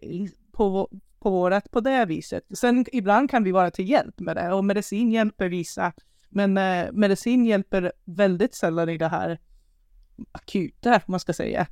på, 0.52 0.90
på 1.18 1.30
vårat 1.30 1.70
på 1.70 1.80
det 1.80 2.04
viset. 2.04 2.44
Sen 2.58 2.84
ibland 2.92 3.30
kan 3.30 3.44
vi 3.44 3.52
vara 3.52 3.70
till 3.70 3.90
hjälp 3.90 4.20
med 4.20 4.36
det 4.36 4.52
och 4.52 4.64
medicin 4.64 5.10
hjälper 5.10 5.48
vissa. 5.48 5.92
Men 6.28 6.58
eh, 6.58 6.92
medicin 6.92 7.44
hjälper 7.44 7.92
väldigt 8.04 8.54
sällan 8.54 8.88
i 8.88 8.98
det 8.98 9.08
här 9.08 9.38
akuta, 10.32 10.94
om 10.94 11.00
man 11.06 11.20
ska 11.20 11.32
säga. 11.32 11.66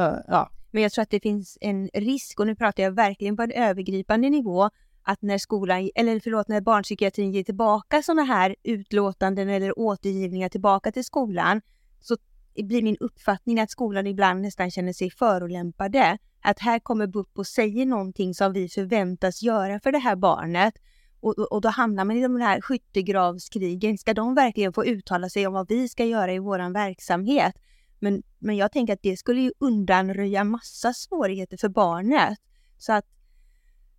Uh, 0.00 0.16
ja. 0.28 0.50
Men 0.76 0.82
jag 0.82 0.92
tror 0.92 1.02
att 1.02 1.10
det 1.10 1.20
finns 1.20 1.58
en 1.60 1.88
risk, 1.94 2.40
och 2.40 2.46
nu 2.46 2.54
pratar 2.54 2.82
jag 2.82 2.90
verkligen 2.90 3.36
på 3.36 3.42
en 3.42 3.50
övergripande 3.50 4.30
nivå, 4.30 4.70
att 5.02 5.22
när 5.22 5.38
skolan, 5.38 5.90
eller 5.94 6.20
förlåt, 6.20 6.48
när 6.48 6.60
barnpsykiatrin 6.60 7.32
ger 7.32 7.42
tillbaka 7.42 8.02
sådana 8.02 8.22
här 8.22 8.56
utlåtanden 8.62 9.48
eller 9.48 9.78
återgivningar 9.78 10.48
tillbaka 10.48 10.92
till 10.92 11.04
skolan, 11.04 11.60
så 12.00 12.16
blir 12.54 12.82
min 12.82 12.96
uppfattning 13.00 13.60
att 13.60 13.70
skolan 13.70 14.06
ibland 14.06 14.40
nästan 14.40 14.70
känner 14.70 14.92
sig 14.92 15.10
förolämpade. 15.10 16.18
Att 16.40 16.58
här 16.58 16.78
kommer 16.78 17.06
BUP 17.06 17.38
och 17.38 17.46
säger 17.46 17.86
någonting 17.86 18.34
som 18.34 18.52
vi 18.52 18.68
förväntas 18.68 19.42
göra 19.42 19.80
för 19.80 19.92
det 19.92 19.98
här 19.98 20.16
barnet. 20.16 20.74
Och, 21.20 21.38
och 21.38 21.60
då 21.60 21.68
hamnar 21.68 22.04
man 22.04 22.16
i 22.16 22.22
de 22.22 22.40
här 22.40 22.60
skyttegravskrigen. 22.60 23.98
Ska 23.98 24.14
de 24.14 24.34
verkligen 24.34 24.72
få 24.72 24.84
uttala 24.84 25.28
sig 25.28 25.46
om 25.46 25.52
vad 25.52 25.68
vi 25.68 25.88
ska 25.88 26.04
göra 26.04 26.32
i 26.32 26.38
vår 26.38 26.72
verksamhet? 26.72 27.54
Men, 27.98 28.22
men 28.38 28.56
jag 28.56 28.72
tänker 28.72 28.92
att 28.92 29.02
det 29.02 29.16
skulle 29.16 29.40
ju 29.40 29.52
undanröja 29.58 30.44
massa 30.44 30.92
svårigheter 30.92 31.56
för 31.56 31.68
barnet. 31.68 32.38
Så 32.78 32.92
att 32.92 33.04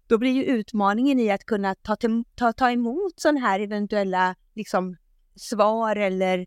då 0.08 0.18
blir 0.18 0.32
ju 0.32 0.44
utmaningen 0.44 1.20
i 1.20 1.32
att 1.32 1.46
kunna 1.46 1.76
ta, 1.76 1.96
till, 1.96 2.24
ta, 2.36 2.54
ta 2.54 2.72
emot 2.72 3.14
sådana 3.16 3.40
här 3.40 3.60
eventuella 3.60 4.36
liksom, 4.56 4.96
svar 5.36 5.96
eller 5.96 6.46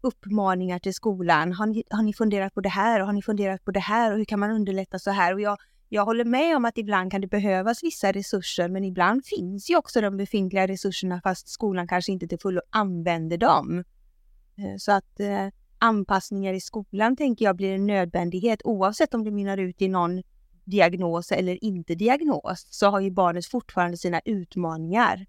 uppmaningar 0.00 0.78
till 0.78 0.94
skolan. 0.94 1.52
Har 1.52 1.66
ni, 1.66 1.84
har 1.90 2.02
ni 2.02 2.14
funderat 2.14 2.54
på 2.54 2.60
det 2.60 2.68
här 2.68 3.00
och 3.00 3.06
har 3.06 3.12
ni 3.12 3.22
funderat 3.22 3.64
på 3.64 3.70
det 3.70 3.80
här 3.80 4.12
och 4.12 4.18
hur 4.18 4.24
kan 4.24 4.40
man 4.40 4.50
underlätta 4.50 4.98
så 4.98 5.10
här? 5.10 5.34
Och 5.34 5.40
jag, 5.40 5.58
jag 5.88 6.04
håller 6.04 6.24
med 6.24 6.56
om 6.56 6.64
att 6.64 6.78
ibland 6.78 7.10
kan 7.10 7.20
det 7.20 7.26
behövas 7.26 7.82
vissa 7.82 8.12
resurser 8.12 8.68
men 8.68 8.84
ibland 8.84 9.26
finns 9.26 9.70
ju 9.70 9.76
också 9.76 10.00
de 10.00 10.16
befintliga 10.16 10.66
resurserna 10.66 11.20
fast 11.24 11.48
skolan 11.48 11.88
kanske 11.88 12.12
inte 12.12 12.28
till 12.28 12.38
fullo 12.38 12.60
använder 12.70 13.38
dem. 13.38 13.84
Eh, 14.56 14.76
så 14.78 14.92
att 14.92 15.20
eh, 15.20 15.48
anpassningar 15.82 16.52
i 16.52 16.60
skolan 16.60 17.16
tänker 17.16 17.44
jag 17.44 17.56
blir 17.56 17.74
en 17.74 17.86
nödvändighet 17.86 18.60
oavsett 18.64 19.14
om 19.14 19.24
det 19.24 19.30
mynnar 19.30 19.58
ut 19.58 19.82
i 19.82 19.88
någon 19.88 20.22
diagnos 20.64 21.32
eller 21.32 21.64
inte 21.64 21.94
diagnos 21.94 22.66
så 22.70 22.86
har 22.86 23.00
ju 23.00 23.10
barnet 23.10 23.46
fortfarande 23.46 23.96
sina 23.96 24.20
utmaningar. 24.24 25.26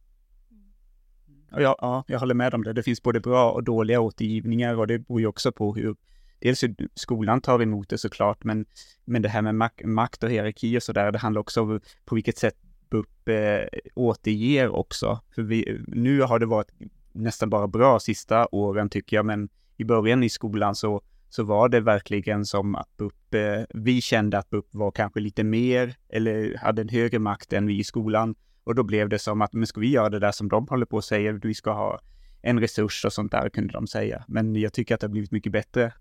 Ja, 1.51 1.75
ja, 1.81 2.03
jag 2.07 2.19
håller 2.19 2.33
med 2.33 2.53
om 2.53 2.63
det. 2.63 2.73
Det 2.73 2.83
finns 2.83 3.03
både 3.03 3.19
bra 3.19 3.51
och 3.51 3.63
dåliga 3.63 3.99
återgivningar 3.99 4.75
och 4.75 4.87
det 4.87 4.99
beror 4.99 5.19
ju 5.19 5.27
också 5.27 5.51
på 5.51 5.75
hur 5.75 5.95
dels 6.39 6.63
hur 6.63 6.75
skolan 6.95 7.41
tar 7.41 7.61
emot 7.61 7.89
det 7.89 7.97
såklart, 7.97 8.43
men, 8.43 8.65
men 9.05 9.21
det 9.21 9.29
här 9.29 9.41
med 9.41 9.55
mak 9.55 9.81
makt 9.85 10.23
och 10.23 10.29
hierarki 10.29 10.77
och 10.77 10.83
sådär, 10.83 11.11
det 11.11 11.17
handlar 11.17 11.41
också 11.41 11.61
om 11.61 11.79
på 12.05 12.15
vilket 12.15 12.37
sätt 12.37 12.55
BUP 12.89 13.29
eh, 13.29 13.79
återger 13.95 14.69
också. 14.69 15.19
För 15.35 15.41
vi, 15.41 15.83
nu 15.87 16.21
har 16.21 16.39
det 16.39 16.45
varit 16.45 16.71
nästan 17.11 17.49
bara 17.49 17.67
bra 17.67 17.99
sista 17.99 18.47
åren 18.51 18.89
tycker 18.89 19.15
jag, 19.15 19.25
men 19.25 19.49
i 19.77 19.85
början 19.85 20.23
i 20.23 20.29
skolan 20.29 20.75
så, 20.75 21.01
så 21.29 21.43
var 21.43 21.69
det 21.69 21.79
verkligen 21.79 22.45
som 22.45 22.75
att 22.75 22.97
BUP, 22.97 23.33
eh, 23.33 23.61
vi 23.69 24.01
kände 24.01 24.37
att 24.37 24.49
BUP 24.49 24.67
var 24.71 24.91
kanske 24.91 25.19
lite 25.19 25.43
mer 25.43 25.95
eller 26.09 26.57
hade 26.57 26.81
en 26.81 26.89
högre 26.89 27.19
makt 27.19 27.53
än 27.53 27.67
vi 27.67 27.79
i 27.79 27.83
skolan. 27.83 28.35
Och 28.63 28.75
då 28.75 28.83
blev 28.83 29.09
det 29.09 29.19
som 29.19 29.41
att, 29.41 29.53
men 29.53 29.67
ska 29.67 29.81
vi 29.81 29.89
göra 29.89 30.09
det 30.09 30.19
där 30.19 30.31
som 30.31 30.49
de 30.49 30.67
håller 30.67 30.85
på 30.85 30.97
att 30.97 31.05
säga, 31.05 31.31
vi 31.31 31.53
ska 31.53 31.71
ha 31.71 31.99
en 32.41 32.59
resurs 32.59 33.05
och 33.05 33.13
sånt 33.13 33.31
där, 33.31 33.49
kunde 33.49 33.73
de 33.73 33.87
säga. 33.87 34.25
Men 34.27 34.55
jag 34.55 34.73
tycker 34.73 34.95
att 34.95 35.01
det 35.01 35.07
har 35.07 35.11
blivit 35.11 35.31
mycket 35.31 35.51
bättre. 35.51 35.93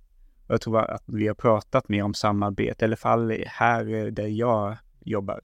Jag 0.48 0.60
tror 0.60 0.78
att 0.78 1.04
vi 1.06 1.28
har 1.28 1.34
pratat 1.34 1.88
mer 1.88 2.02
om 2.02 2.14
samarbete, 2.14 2.84
i 2.84 2.86
alla 2.86 2.96
fall 2.96 3.32
här 3.46 3.94
eh, 3.94 4.06
där 4.06 4.26
jag 4.26 4.76
jobbar. 5.00 5.40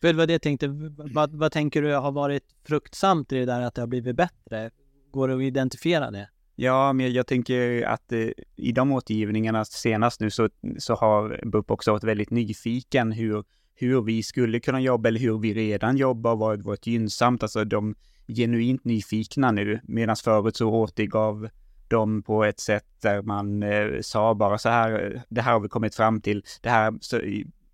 För 0.00 0.14
vad 0.14 0.28
det 0.28 0.32
jag 0.32 0.42
tänkte, 0.42 0.68
vad, 1.14 1.34
vad 1.34 1.52
tänker 1.52 1.82
du 1.82 1.94
har 1.94 2.12
varit 2.12 2.44
fruktsamt 2.64 3.32
i 3.32 3.38
det 3.38 3.44
där 3.44 3.60
att 3.60 3.74
det 3.74 3.82
har 3.82 3.86
blivit 3.86 4.16
bättre? 4.16 4.70
Går 5.10 5.28
det 5.28 5.34
att 5.34 5.42
identifiera 5.42 6.10
det? 6.10 6.28
Ja, 6.60 6.92
men 6.92 7.12
jag 7.12 7.26
tänker 7.26 7.82
att 7.82 8.12
eh, 8.12 8.28
i 8.56 8.72
de 8.72 8.92
återgivningarna 8.92 9.64
senast 9.64 10.20
nu 10.20 10.30
så, 10.30 10.48
så 10.78 10.94
har 10.94 11.40
BUP 11.46 11.70
också 11.70 11.92
varit 11.92 12.04
väldigt 12.04 12.30
nyfiken 12.30 13.12
hur, 13.12 13.44
hur 13.74 14.02
vi 14.02 14.22
skulle 14.22 14.60
kunna 14.60 14.80
jobba 14.80 15.08
eller 15.08 15.20
hur 15.20 15.38
vi 15.38 15.54
redan 15.54 15.96
jobbar 15.96 16.32
och 16.32 16.38
vad 16.38 16.62
varit 16.62 16.86
gynnsamt. 16.86 17.42
Alltså 17.42 17.64
de 17.64 17.94
genuint 18.28 18.84
nyfikna 18.84 19.50
nu, 19.50 19.80
medan 19.84 20.16
förut 20.16 20.56
så 20.56 20.68
återgav 20.68 21.48
de 21.88 22.22
på 22.22 22.44
ett 22.44 22.60
sätt 22.60 22.86
där 23.00 23.22
man 23.22 23.62
eh, 23.62 24.00
sa 24.00 24.34
bara 24.34 24.58
så 24.58 24.68
här, 24.68 25.14
eh, 25.14 25.20
det 25.28 25.42
här 25.42 25.52
har 25.52 25.60
vi 25.60 25.68
kommit 25.68 25.94
fram 25.94 26.20
till, 26.20 26.44
det 26.62 26.70
här, 26.70 26.94
så, 27.00 27.20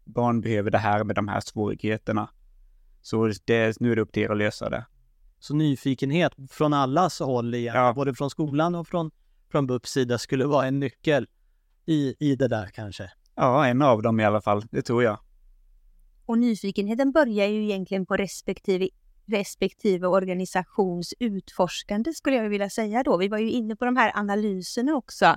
barn 0.05 0.41
behöver 0.41 0.71
det 0.71 0.79
här 0.79 1.05
med 1.05 1.17
de 1.17 1.29
här 1.29 1.41
svårigheterna. 1.41 2.29
Så 3.03 3.33
det, 3.45 3.81
nu 3.81 3.93
är 3.93 3.97
det 3.97 4.03
upp 4.03 4.13
till 4.13 4.23
er 4.23 4.31
att 4.31 4.39
lösa 4.39 4.71
det. 4.71 4.85
Så 5.45 5.55
nyfikenhet 5.55 6.33
från 6.51 6.73
allas 6.73 7.21
håll 7.21 7.55
igen, 7.55 7.75
ja. 7.77 7.93
både 7.93 8.15
från 8.15 8.31
skolan 8.31 8.75
och 8.75 8.89
från, 8.89 9.11
från 9.51 9.67
BUPs 9.67 9.91
sida 9.91 10.19
skulle 10.19 10.47
vara 10.47 10.67
en 10.67 10.81
nyckel 10.81 11.27
i, 11.87 12.15
i 12.19 12.37
det 12.37 12.49
där 12.49 12.67
kanske? 12.67 13.11
Ja, 13.35 13.67
en 13.67 13.83
av 13.83 14.03
dem 14.03 14.21
i 14.21 14.25
alla 14.25 14.41
fall, 14.41 14.63
det 14.71 14.83
tror 14.83 15.03
jag. 15.03 15.19
Och 16.27 16.39
nyfikenheten 16.39 17.13
börjar 17.13 17.47
ju 17.47 17.65
egentligen 17.65 18.07
på 18.07 18.17
respektive 18.17 18.89
respektive 19.27 20.07
organisations 20.07 21.15
utforskande 21.19 22.13
skulle 22.13 22.37
jag 22.37 22.49
vilja 22.49 22.71
säga 22.71 23.03
då. 23.03 23.17
Vi 23.17 23.29
var 23.29 23.39
ju 23.39 23.51
inne 23.51 23.77
på 23.77 23.85
de 23.85 23.97
här 23.97 24.13
analyserna 24.15 24.95
också. 24.95 25.37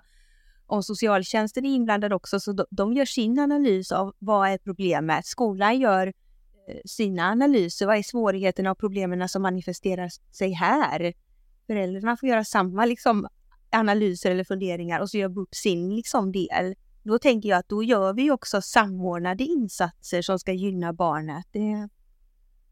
Om 0.66 0.84
socialtjänsten 0.84 1.66
är 1.66 1.76
inblandad 1.76 2.14
också, 2.14 2.40
så 2.40 2.66
de 2.70 2.94
gör 2.94 3.06
sin 3.06 3.40
analys 3.40 3.92
av 3.92 4.16
vad 4.20 4.50
är 4.50 4.58
problemet. 4.58 5.26
Skolan 5.26 5.80
gör 5.80 6.08
eh, 6.08 6.14
sina 6.86 7.24
analyser. 7.24 7.86
Vad 7.86 7.98
är 7.98 8.04
svårigheterna 8.04 8.72
och 8.72 8.78
problemen 8.78 9.30
som 9.30 9.42
manifesterar 9.42 10.10
sig 10.32 10.52
här? 10.52 11.14
Föräldrarna 11.68 12.18
får 12.18 12.30
göra 12.30 12.44
samma 12.44 12.86
liksom, 12.86 13.28
analyser 13.70 14.32
eller 14.32 14.44
funderingar 14.44 15.00
och 15.00 15.10
så 15.10 15.18
gör 15.18 15.30
BUP 15.30 15.56
sin 15.56 15.96
liksom, 15.96 16.32
del. 16.32 16.76
Då 17.04 17.20
tänker 17.20 17.50
jag 17.50 17.60
att 17.60 17.70
då 17.70 17.84
gör 17.84 18.14
vi 18.14 18.32
också 18.32 18.62
samordnade 18.62 19.44
insatser 19.44 20.22
som 20.22 20.40
ska 20.40 20.52
gynna 20.52 20.94
barnet. 20.94 21.46
Det, 21.52 21.90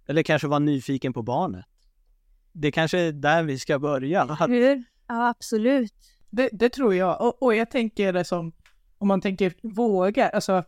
eller 0.08 0.23
kanske 0.23 0.47
vara 0.47 0.60
nyfiken 0.60 1.13
på 1.13 1.21
barnet. 1.21 1.65
Det 2.51 2.71
kanske 2.71 2.99
är 2.99 3.12
där 3.12 3.43
vi 3.43 3.60
ska 3.60 3.79
börja. 3.79 4.38
Hur? 4.47 4.84
Ja, 5.08 5.29
absolut. 5.29 5.93
Det, 6.29 6.49
det, 6.51 6.69
tror 6.69 6.95
jag. 6.95 7.21
Och, 7.21 7.43
och, 7.43 7.55
jag 7.55 7.71
tänker 7.71 8.13
det 8.13 8.25
som, 8.25 8.53
om 8.97 9.08
man 9.08 9.21
tänker 9.21 9.53
våga, 9.62 10.29
alltså, 10.29 10.63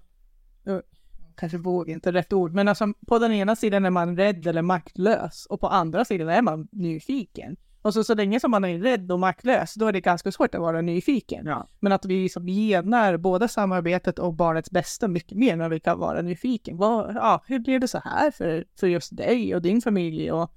kanske 1.38 1.58
våga 1.58 1.94
inte 1.94 2.12
rätt 2.12 2.34
ord, 2.34 2.54
men 2.54 2.68
alltså 2.68 2.94
på 3.08 3.20
den 3.20 3.32
ena 3.32 3.56
sidan 3.56 3.86
är 3.86 3.90
man 3.90 4.18
rädd 4.18 4.48
eller 4.48 4.62
maktlös 4.62 5.46
och 5.46 5.60
på 5.60 5.68
andra 5.68 6.06
sidan 6.06 6.30
är 6.30 6.42
man 6.42 6.68
nyfiken. 6.72 7.58
Och 7.82 7.94
så, 7.94 8.04
så 8.04 8.16
länge 8.16 8.40
som 8.40 8.52
man 8.52 8.66
är 8.66 8.80
rädd 8.80 9.12
och 9.12 9.20
maktlös, 9.20 9.74
då 9.74 9.88
är 9.88 9.92
det 9.92 10.02
ganska 10.02 10.32
svårt 10.32 10.56
att 10.56 10.62
vara 10.62 10.82
nyfiken. 10.82 11.46
Ja. 11.46 11.68
Men 11.80 11.92
att 11.92 12.06
vi 12.06 12.24
liksom 12.24 12.48
genar 12.48 13.18
både 13.18 13.48
samarbetet 13.48 14.20
och 14.20 14.34
barnets 14.34 14.72
bästa 14.72 15.08
mycket 15.08 15.38
mer 15.38 15.56
när 15.56 15.70
vi 15.70 15.80
kan 15.80 16.00
vara 16.00 16.22
nyfiken. 16.22 16.78
Vad, 16.78 17.16
ja, 17.16 17.44
hur 17.48 17.60
blev 17.60 17.80
det 17.80 17.88
så 17.88 18.02
här 18.04 18.32
för, 18.32 18.66
för 18.80 18.88
just 18.88 19.18
dig 19.18 19.56
och 19.56 19.62
din 19.62 19.82
familj? 19.82 20.32
Och 20.32 20.54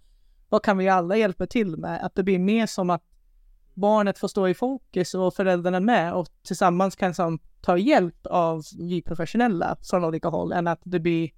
vad 0.48 0.62
kan 0.62 0.78
vi 0.78 0.88
alla 0.88 1.16
hjälpa 1.16 1.46
till 1.46 1.76
med? 1.76 2.04
Att 2.04 2.14
det 2.14 2.22
blir 2.22 2.38
mer 2.38 2.66
som 2.66 2.90
att 2.90 3.02
barnet 3.80 4.18
får 4.18 4.28
stå 4.28 4.48
i 4.48 4.54
fokus 4.54 5.14
och 5.14 5.34
föräldrarna 5.34 5.80
med 5.80 6.14
och 6.14 6.26
tillsammans 6.46 6.96
kan 6.96 7.14
som, 7.14 7.38
ta 7.60 7.78
hjälp 7.78 8.26
av 8.26 8.62
vi 8.78 9.02
professionella 9.02 9.76
från 9.90 10.04
olika 10.04 10.28
håll 10.28 10.52
än 10.52 10.66
att 10.66 10.80
det 10.84 11.00
blir 11.00 11.30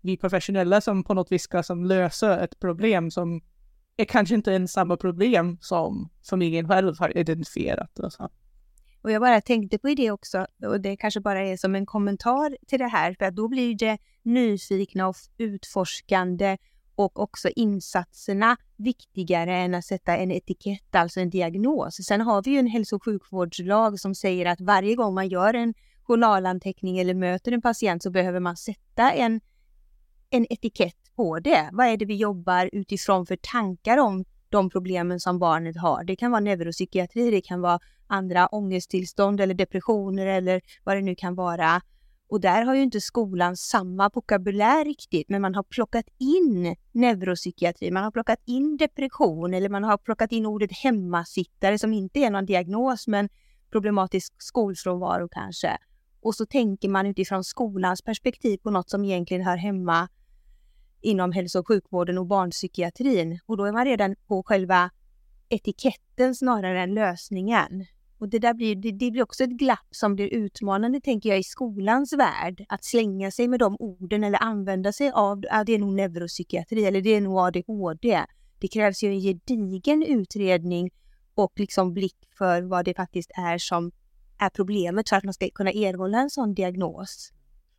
vi 0.00 0.16
professionella 0.16 0.80
som 0.80 1.04
på 1.04 1.14
något 1.14 1.32
vis 1.32 1.42
ska 1.42 1.62
som 1.62 1.84
lösa 1.84 2.40
ett 2.40 2.58
problem 2.58 3.10
som 3.10 3.40
är 3.96 4.04
kanske 4.04 4.34
inte 4.34 4.50
ens 4.50 4.72
samma 4.72 4.96
problem 4.96 5.58
som 5.60 6.08
familjen 6.30 6.68
själv 6.68 6.98
har 6.98 7.16
identifierat. 7.16 7.98
Och, 7.98 8.12
så. 8.12 8.30
och 9.02 9.10
jag 9.10 9.22
bara 9.22 9.40
tänkte 9.40 9.78
på 9.78 9.88
det 9.88 10.10
också, 10.10 10.46
och 10.66 10.80
det 10.80 10.96
kanske 10.96 11.20
bara 11.20 11.40
är 11.40 11.56
som 11.56 11.74
en 11.74 11.86
kommentar 11.86 12.56
till 12.66 12.78
det 12.78 12.88
här, 12.88 13.14
för 13.18 13.24
att 13.24 13.36
då 13.36 13.48
blir 13.48 13.74
det 13.74 13.98
nyfikna 14.22 15.08
och 15.08 15.16
utforskande 15.38 16.58
och 16.98 17.20
också 17.20 17.48
insatserna 17.56 18.56
viktigare 18.76 19.56
än 19.56 19.74
att 19.74 19.84
sätta 19.84 20.16
en 20.16 20.32
etikett, 20.32 20.94
alltså 20.94 21.20
en 21.20 21.30
diagnos. 21.30 21.96
Sen 22.06 22.20
har 22.20 22.42
vi 22.42 22.50
ju 22.50 22.58
en 22.58 22.66
hälso 22.66 22.96
och 22.96 23.04
sjukvårdslag 23.04 24.00
som 24.00 24.14
säger 24.14 24.46
att 24.46 24.60
varje 24.60 24.94
gång 24.94 25.14
man 25.14 25.28
gör 25.28 25.54
en 25.54 25.74
journalanteckning 26.02 26.98
eller 26.98 27.14
möter 27.14 27.52
en 27.52 27.62
patient 27.62 28.02
så 28.02 28.10
behöver 28.10 28.40
man 28.40 28.56
sätta 28.56 29.12
en, 29.12 29.40
en 30.30 30.46
etikett 30.50 31.14
på 31.16 31.38
det. 31.38 31.68
Vad 31.72 31.86
är 31.86 31.96
det 31.96 32.04
vi 32.04 32.16
jobbar 32.16 32.70
utifrån 32.72 33.26
för 33.26 33.36
tankar 33.36 33.98
om 33.98 34.24
de 34.48 34.70
problemen 34.70 35.20
som 35.20 35.38
barnet 35.38 35.76
har? 35.76 36.04
Det 36.04 36.16
kan 36.16 36.30
vara 36.30 36.40
neuropsykiatri, 36.40 37.30
det 37.30 37.40
kan 37.40 37.60
vara 37.60 37.78
andra 38.06 38.46
ångesttillstånd 38.46 39.40
eller 39.40 39.54
depressioner 39.54 40.26
eller 40.26 40.60
vad 40.84 40.96
det 40.96 41.02
nu 41.02 41.14
kan 41.14 41.34
vara. 41.34 41.80
Och 42.28 42.40
där 42.40 42.64
har 42.64 42.74
ju 42.74 42.82
inte 42.82 43.00
skolan 43.00 43.56
samma 43.56 44.10
vokabulär 44.14 44.84
riktigt, 44.84 45.28
men 45.28 45.42
man 45.42 45.54
har 45.54 45.62
plockat 45.62 46.06
in 46.18 46.76
neuropsykiatri, 46.92 47.90
man 47.90 48.04
har 48.04 48.10
plockat 48.10 48.38
in 48.44 48.76
depression 48.76 49.54
eller 49.54 49.68
man 49.68 49.84
har 49.84 49.98
plockat 49.98 50.32
in 50.32 50.46
ordet 50.46 50.72
hemmasittare 50.72 51.78
som 51.78 51.92
inte 51.92 52.20
är 52.20 52.30
någon 52.30 52.46
diagnos, 52.46 53.06
men 53.06 53.28
problematisk 53.70 54.34
skolfrånvaro 54.38 55.28
kanske. 55.30 55.78
Och 56.20 56.34
så 56.34 56.46
tänker 56.46 56.88
man 56.88 57.06
utifrån 57.06 57.44
skolans 57.44 58.02
perspektiv 58.02 58.58
på 58.58 58.70
något 58.70 58.90
som 58.90 59.04
egentligen 59.04 59.42
hör 59.42 59.56
hemma 59.56 60.08
inom 61.00 61.32
hälso 61.32 61.58
och 61.58 61.68
sjukvården 61.68 62.18
och 62.18 62.26
barnpsykiatrin. 62.26 63.40
Och 63.46 63.56
då 63.56 63.64
är 63.64 63.72
man 63.72 63.84
redan 63.84 64.16
på 64.26 64.42
själva 64.42 64.90
etiketten 65.48 66.34
snarare 66.34 66.82
än 66.82 66.94
lösningen. 66.94 67.86
Och 68.18 68.28
det, 68.28 68.38
där 68.38 68.54
blir, 68.54 68.76
det, 68.76 68.92
det, 68.92 69.10
blir 69.10 69.22
också 69.22 69.44
ett 69.44 69.50
glapp 69.50 69.86
som 69.90 70.14
blir 70.14 70.26
utmanande, 70.34 71.00
tänker 71.00 71.28
jag, 71.28 71.38
i 71.38 71.42
skolans 71.42 72.12
värld. 72.12 72.64
Att 72.68 72.84
slänga 72.84 73.30
sig 73.30 73.48
med 73.48 73.60
de 73.60 73.76
orden 73.78 74.24
eller 74.24 74.42
använda 74.42 74.92
sig 74.92 75.10
av, 75.10 75.44
ja, 75.50 75.64
det 75.64 75.74
är 75.74 75.78
nog 75.78 75.94
neuropsykiatri 75.94 76.84
eller 76.84 77.00
det 77.00 77.10
är 77.10 77.20
nog 77.20 77.38
ADHD. 77.38 78.24
Det 78.58 78.68
krävs 78.68 79.02
ju 79.02 79.08
en 79.08 79.20
gedigen 79.20 80.02
utredning 80.02 80.90
och 81.34 81.52
liksom 81.56 81.94
blick 81.94 82.16
för 82.38 82.62
vad 82.62 82.84
det 82.84 82.94
faktiskt 82.94 83.30
är 83.34 83.58
som 83.58 83.92
är 84.38 84.48
problemet 84.48 85.08
för 85.08 85.16
att 85.16 85.24
man 85.24 85.34
ska 85.34 85.48
kunna 85.54 85.70
erhålla 85.70 86.18
en 86.18 86.30
sån 86.30 86.54
diagnos. 86.54 87.32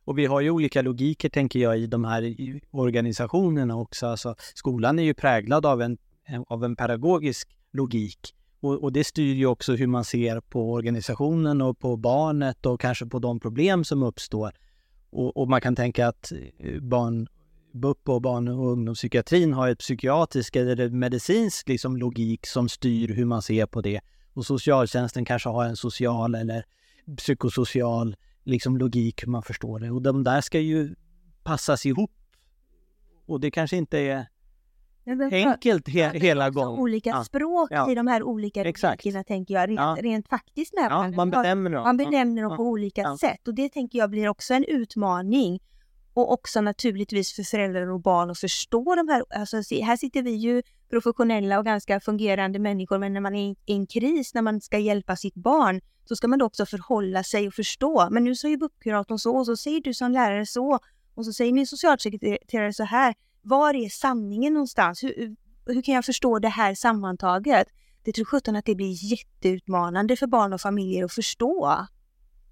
Och 0.04 0.18
vi 0.18 0.26
har 0.26 0.40
ju 0.40 0.50
olika 0.50 0.82
logiker, 0.82 1.28
tänker 1.28 1.58
jag, 1.58 1.78
i 1.78 1.86
de 1.86 2.04
här 2.04 2.34
organisationerna 2.70 3.76
också. 3.76 4.06
Alltså, 4.06 4.34
skolan 4.54 4.98
är 4.98 5.02
ju 5.02 5.14
präglad 5.14 5.66
av 5.66 5.82
en, 5.82 5.98
av 6.46 6.64
en 6.64 6.76
pedagogisk 6.76 7.48
logik. 7.72 8.34
Och, 8.60 8.82
och, 8.82 8.92
det 8.92 9.04
styr 9.04 9.34
ju 9.34 9.46
också 9.46 9.74
hur 9.74 9.86
man 9.86 10.04
ser 10.04 10.40
på 10.40 10.72
organisationen 10.72 11.60
och 11.60 11.78
på 11.78 11.96
barnet 11.96 12.66
och 12.66 12.80
kanske 12.80 13.06
på 13.06 13.18
de 13.18 13.40
problem 13.40 13.84
som 13.84 14.02
uppstår. 14.02 14.52
Och, 15.10 15.36
och 15.36 15.48
man 15.48 15.60
kan 15.60 15.76
tänka 15.76 16.08
att 16.08 16.32
eh, 16.58 16.80
barn, 16.80 17.28
BUP 17.72 18.08
och 18.08 18.22
barn 18.22 18.48
och 18.48 18.72
ungdomspsykiatrin 18.72 19.52
har 19.52 19.68
ett 19.68 19.78
psykiatrisk 19.78 20.56
eller 20.56 20.88
medicinsk 20.88 21.68
liksom, 21.68 21.96
logik 21.96 22.46
som 22.46 22.68
styr 22.68 23.08
hur 23.08 23.24
man 23.24 23.42
ser 23.42 23.66
på 23.66 23.80
det. 23.80 24.00
Och 24.32 24.46
socialtjänsten 24.46 25.24
kanske 25.24 25.48
har 25.48 25.64
en 25.64 25.76
social 25.76 26.34
eller 26.34 26.64
psykosocial 27.16 28.16
liksom 28.44 28.76
logik 28.76 29.22
hur 29.22 29.28
man 29.28 29.42
förstår 29.42 29.78
det. 29.78 29.90
Och 29.90 30.02
de 30.02 30.24
där 30.24 30.40
ska 30.40 30.60
ju 30.60 30.94
passas 31.42 31.86
ihop. 31.86 32.12
Och 33.26 33.40
det 33.40 33.50
kanske 33.50 33.76
inte 33.76 33.98
är 33.98 34.26
enkelt 35.32 35.88
he 35.88 36.18
hela 36.18 36.50
gången. 36.50 36.80
Olika 36.80 37.10
ja. 37.10 37.24
språk 37.24 37.68
ja. 37.70 37.92
i 37.92 37.94
de 37.94 38.06
här 38.06 38.22
olika 38.22 38.64
rubrikerna 38.64 39.24
tänker 39.24 39.54
jag, 39.54 39.68
rent, 39.68 39.80
ja. 39.80 39.96
rent 40.00 40.28
faktiskt. 40.28 40.74
Med 40.74 40.86
ja, 40.90 41.08
man 41.08 41.30
benämner 41.30 41.70
dem, 41.70 41.82
man 41.82 41.96
benämner 41.96 42.42
dem 42.42 42.56
på 42.56 42.62
olika 42.62 43.16
sätt 43.16 43.48
och 43.48 43.54
det 43.54 43.68
tänker 43.68 43.98
jag 43.98 44.10
blir 44.10 44.28
också 44.28 44.54
en 44.54 44.64
utmaning. 44.64 45.60
Och 46.14 46.32
också 46.32 46.60
naturligtvis 46.60 47.32
för 47.32 47.42
föräldrar 47.42 47.90
och 47.90 48.00
barn 48.00 48.30
att 48.30 48.38
förstå 48.38 48.94
de 48.94 49.08
här, 49.08 49.24
alltså 49.30 49.56
här 49.56 49.96
sitter 49.96 50.22
vi 50.22 50.30
ju 50.30 50.62
professionella 50.90 51.58
och 51.58 51.64
ganska 51.64 52.00
fungerande 52.00 52.58
människor, 52.58 52.98
men 52.98 53.12
när 53.12 53.20
man 53.20 53.34
är 53.34 53.50
i 53.50 53.56
en 53.66 53.86
kris, 53.86 54.34
när 54.34 54.42
man 54.42 54.60
ska 54.60 54.78
hjälpa 54.78 55.16
sitt 55.16 55.34
barn, 55.34 55.80
så 56.04 56.16
ska 56.16 56.28
man 56.28 56.38
då 56.38 56.46
också 56.46 56.66
förhålla 56.66 57.22
sig 57.22 57.48
och 57.48 57.54
förstå. 57.54 58.08
Men 58.10 58.24
nu 58.24 58.34
säger 58.34 58.56
BUP-kuratorn 58.56 59.18
så, 59.18 59.36
och 59.36 59.46
så 59.46 59.56
säger 59.56 59.80
du 59.80 59.94
som 59.94 60.12
lärare 60.12 60.46
så, 60.46 60.78
och 61.14 61.24
så 61.24 61.32
säger 61.32 61.52
min 61.52 61.66
socialsekreterare 61.66 62.72
så 62.72 62.84
här. 62.84 63.14
Var 63.42 63.74
är 63.74 63.88
sanningen 63.88 64.52
någonstans? 64.52 65.02
Hur, 65.02 65.36
hur 65.66 65.82
kan 65.82 65.94
jag 65.94 66.04
förstå 66.04 66.38
det 66.38 66.48
här 66.48 66.74
sammantaget? 66.74 67.68
Det 68.02 68.12
tror 68.12 68.24
sjutton 68.24 68.56
att 68.56 68.64
det 68.64 68.74
blir 68.74 69.12
jätteutmanande 69.12 70.16
för 70.16 70.26
barn 70.26 70.52
och 70.52 70.60
familjer 70.60 71.04
att 71.04 71.12
förstå. 71.12 71.86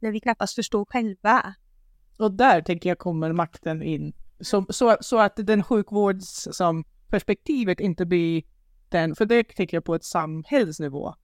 när 0.00 0.12
vi 0.12 0.20
knappast 0.20 0.54
förstår 0.54 0.84
själva. 0.84 1.54
Och 2.18 2.32
där 2.32 2.62
tänker 2.62 2.88
jag 2.88 2.98
kommer 2.98 3.32
makten 3.32 3.82
in. 3.82 4.12
Så, 4.40 4.66
så, 4.68 4.96
så 5.00 5.18
att 5.18 5.36
den 5.36 5.62
sjukvårds 5.62 6.48
som 6.52 6.84
perspektivet 7.08 7.80
inte 7.80 8.06
blir 8.06 8.42
den, 8.88 9.14
för 9.14 9.26
det 9.26 9.44
tänker 9.44 9.76
jag 9.76 9.84
på 9.84 9.94
ett 9.94 10.04
samhällsnivå, 10.04 11.14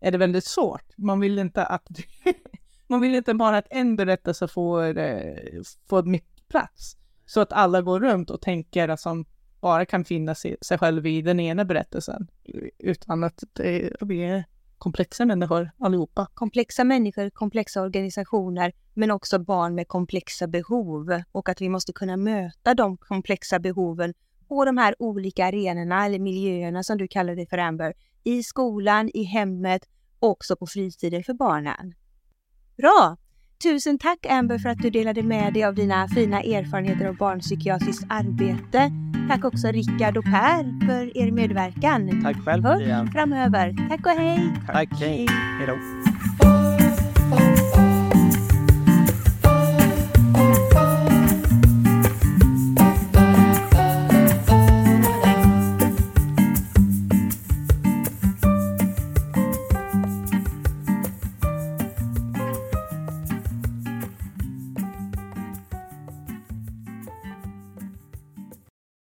är 0.00 0.10
det 0.10 0.18
väldigt 0.18 0.44
svårt. 0.44 0.84
Man 0.96 1.20
vill 1.20 1.38
inte 1.38 1.64
att 1.64 1.88
man 2.86 3.00
vill 3.00 3.14
inte 3.14 3.34
bara 3.34 3.58
att 3.58 3.66
en 3.70 3.96
berättelse 3.96 4.48
får, 4.48 4.98
eh, 4.98 5.62
får 5.88 6.02
mycket 6.02 6.48
plats. 6.48 6.96
Så 7.26 7.40
att 7.40 7.52
alla 7.52 7.82
går 7.82 8.00
runt 8.00 8.30
och 8.30 8.40
tänker 8.40 8.88
att 8.88 9.00
som 9.00 9.24
bara 9.60 9.86
kan 9.86 10.04
finna 10.04 10.34
sig, 10.34 10.56
själv 10.80 11.06
i 11.06 11.22
den 11.22 11.40
ena 11.40 11.64
berättelsen. 11.64 12.28
Utan 12.78 13.24
att 13.24 13.44
det, 13.52 13.96
vi 14.00 14.22
är 14.24 14.44
komplexa 14.78 15.24
människor 15.24 15.70
allihopa. 15.78 16.26
Komplexa 16.34 16.84
människor, 16.84 17.30
komplexa 17.30 17.82
organisationer, 17.82 18.72
men 18.94 19.10
också 19.10 19.38
barn 19.38 19.74
med 19.74 19.88
komplexa 19.88 20.46
behov 20.46 21.22
och 21.32 21.48
att 21.48 21.60
vi 21.60 21.68
måste 21.68 21.92
kunna 21.92 22.16
möta 22.16 22.74
de 22.74 22.96
komplexa 22.96 23.58
behoven 23.58 24.14
på 24.48 24.64
de 24.64 24.78
här 24.78 24.94
olika 24.98 25.46
arenorna 25.46 26.06
eller 26.06 26.18
miljöerna 26.18 26.82
som 26.82 26.98
du 26.98 27.08
kallar 27.08 27.36
det 27.36 27.46
för 27.46 27.58
Amber, 27.58 27.94
i 28.24 28.42
skolan, 28.42 29.10
i 29.14 29.22
hemmet 29.22 29.88
och 30.18 30.30
också 30.30 30.56
på 30.56 30.66
fritiden 30.66 31.22
för 31.22 31.34
barnen. 31.34 31.94
Bra! 32.76 33.16
Tusen 33.62 33.98
tack 33.98 34.26
Amber 34.26 34.58
för 34.58 34.68
att 34.68 34.78
du 34.78 34.90
delade 34.90 35.22
med 35.22 35.52
dig 35.52 35.64
av 35.64 35.74
dina 35.74 36.08
fina 36.08 36.40
erfarenheter 36.40 37.06
av 37.06 37.16
barnpsykiatriskt 37.16 38.06
arbete. 38.08 38.90
Tack 39.28 39.44
också 39.44 39.68
Rickard 39.68 40.16
och 40.16 40.24
Per 40.24 40.86
för 40.86 41.18
er 41.18 41.30
medverkan. 41.30 42.22
Tack 42.22 42.36
själv 42.44 42.64
Hör 42.64 43.06
framöver. 43.12 43.88
Tack 43.88 44.06
och 44.06 44.12
hej! 44.12 44.52
Tack, 44.66 44.88
hej. 45.00 45.26
Hej 45.58 45.66
då. 45.66 46.61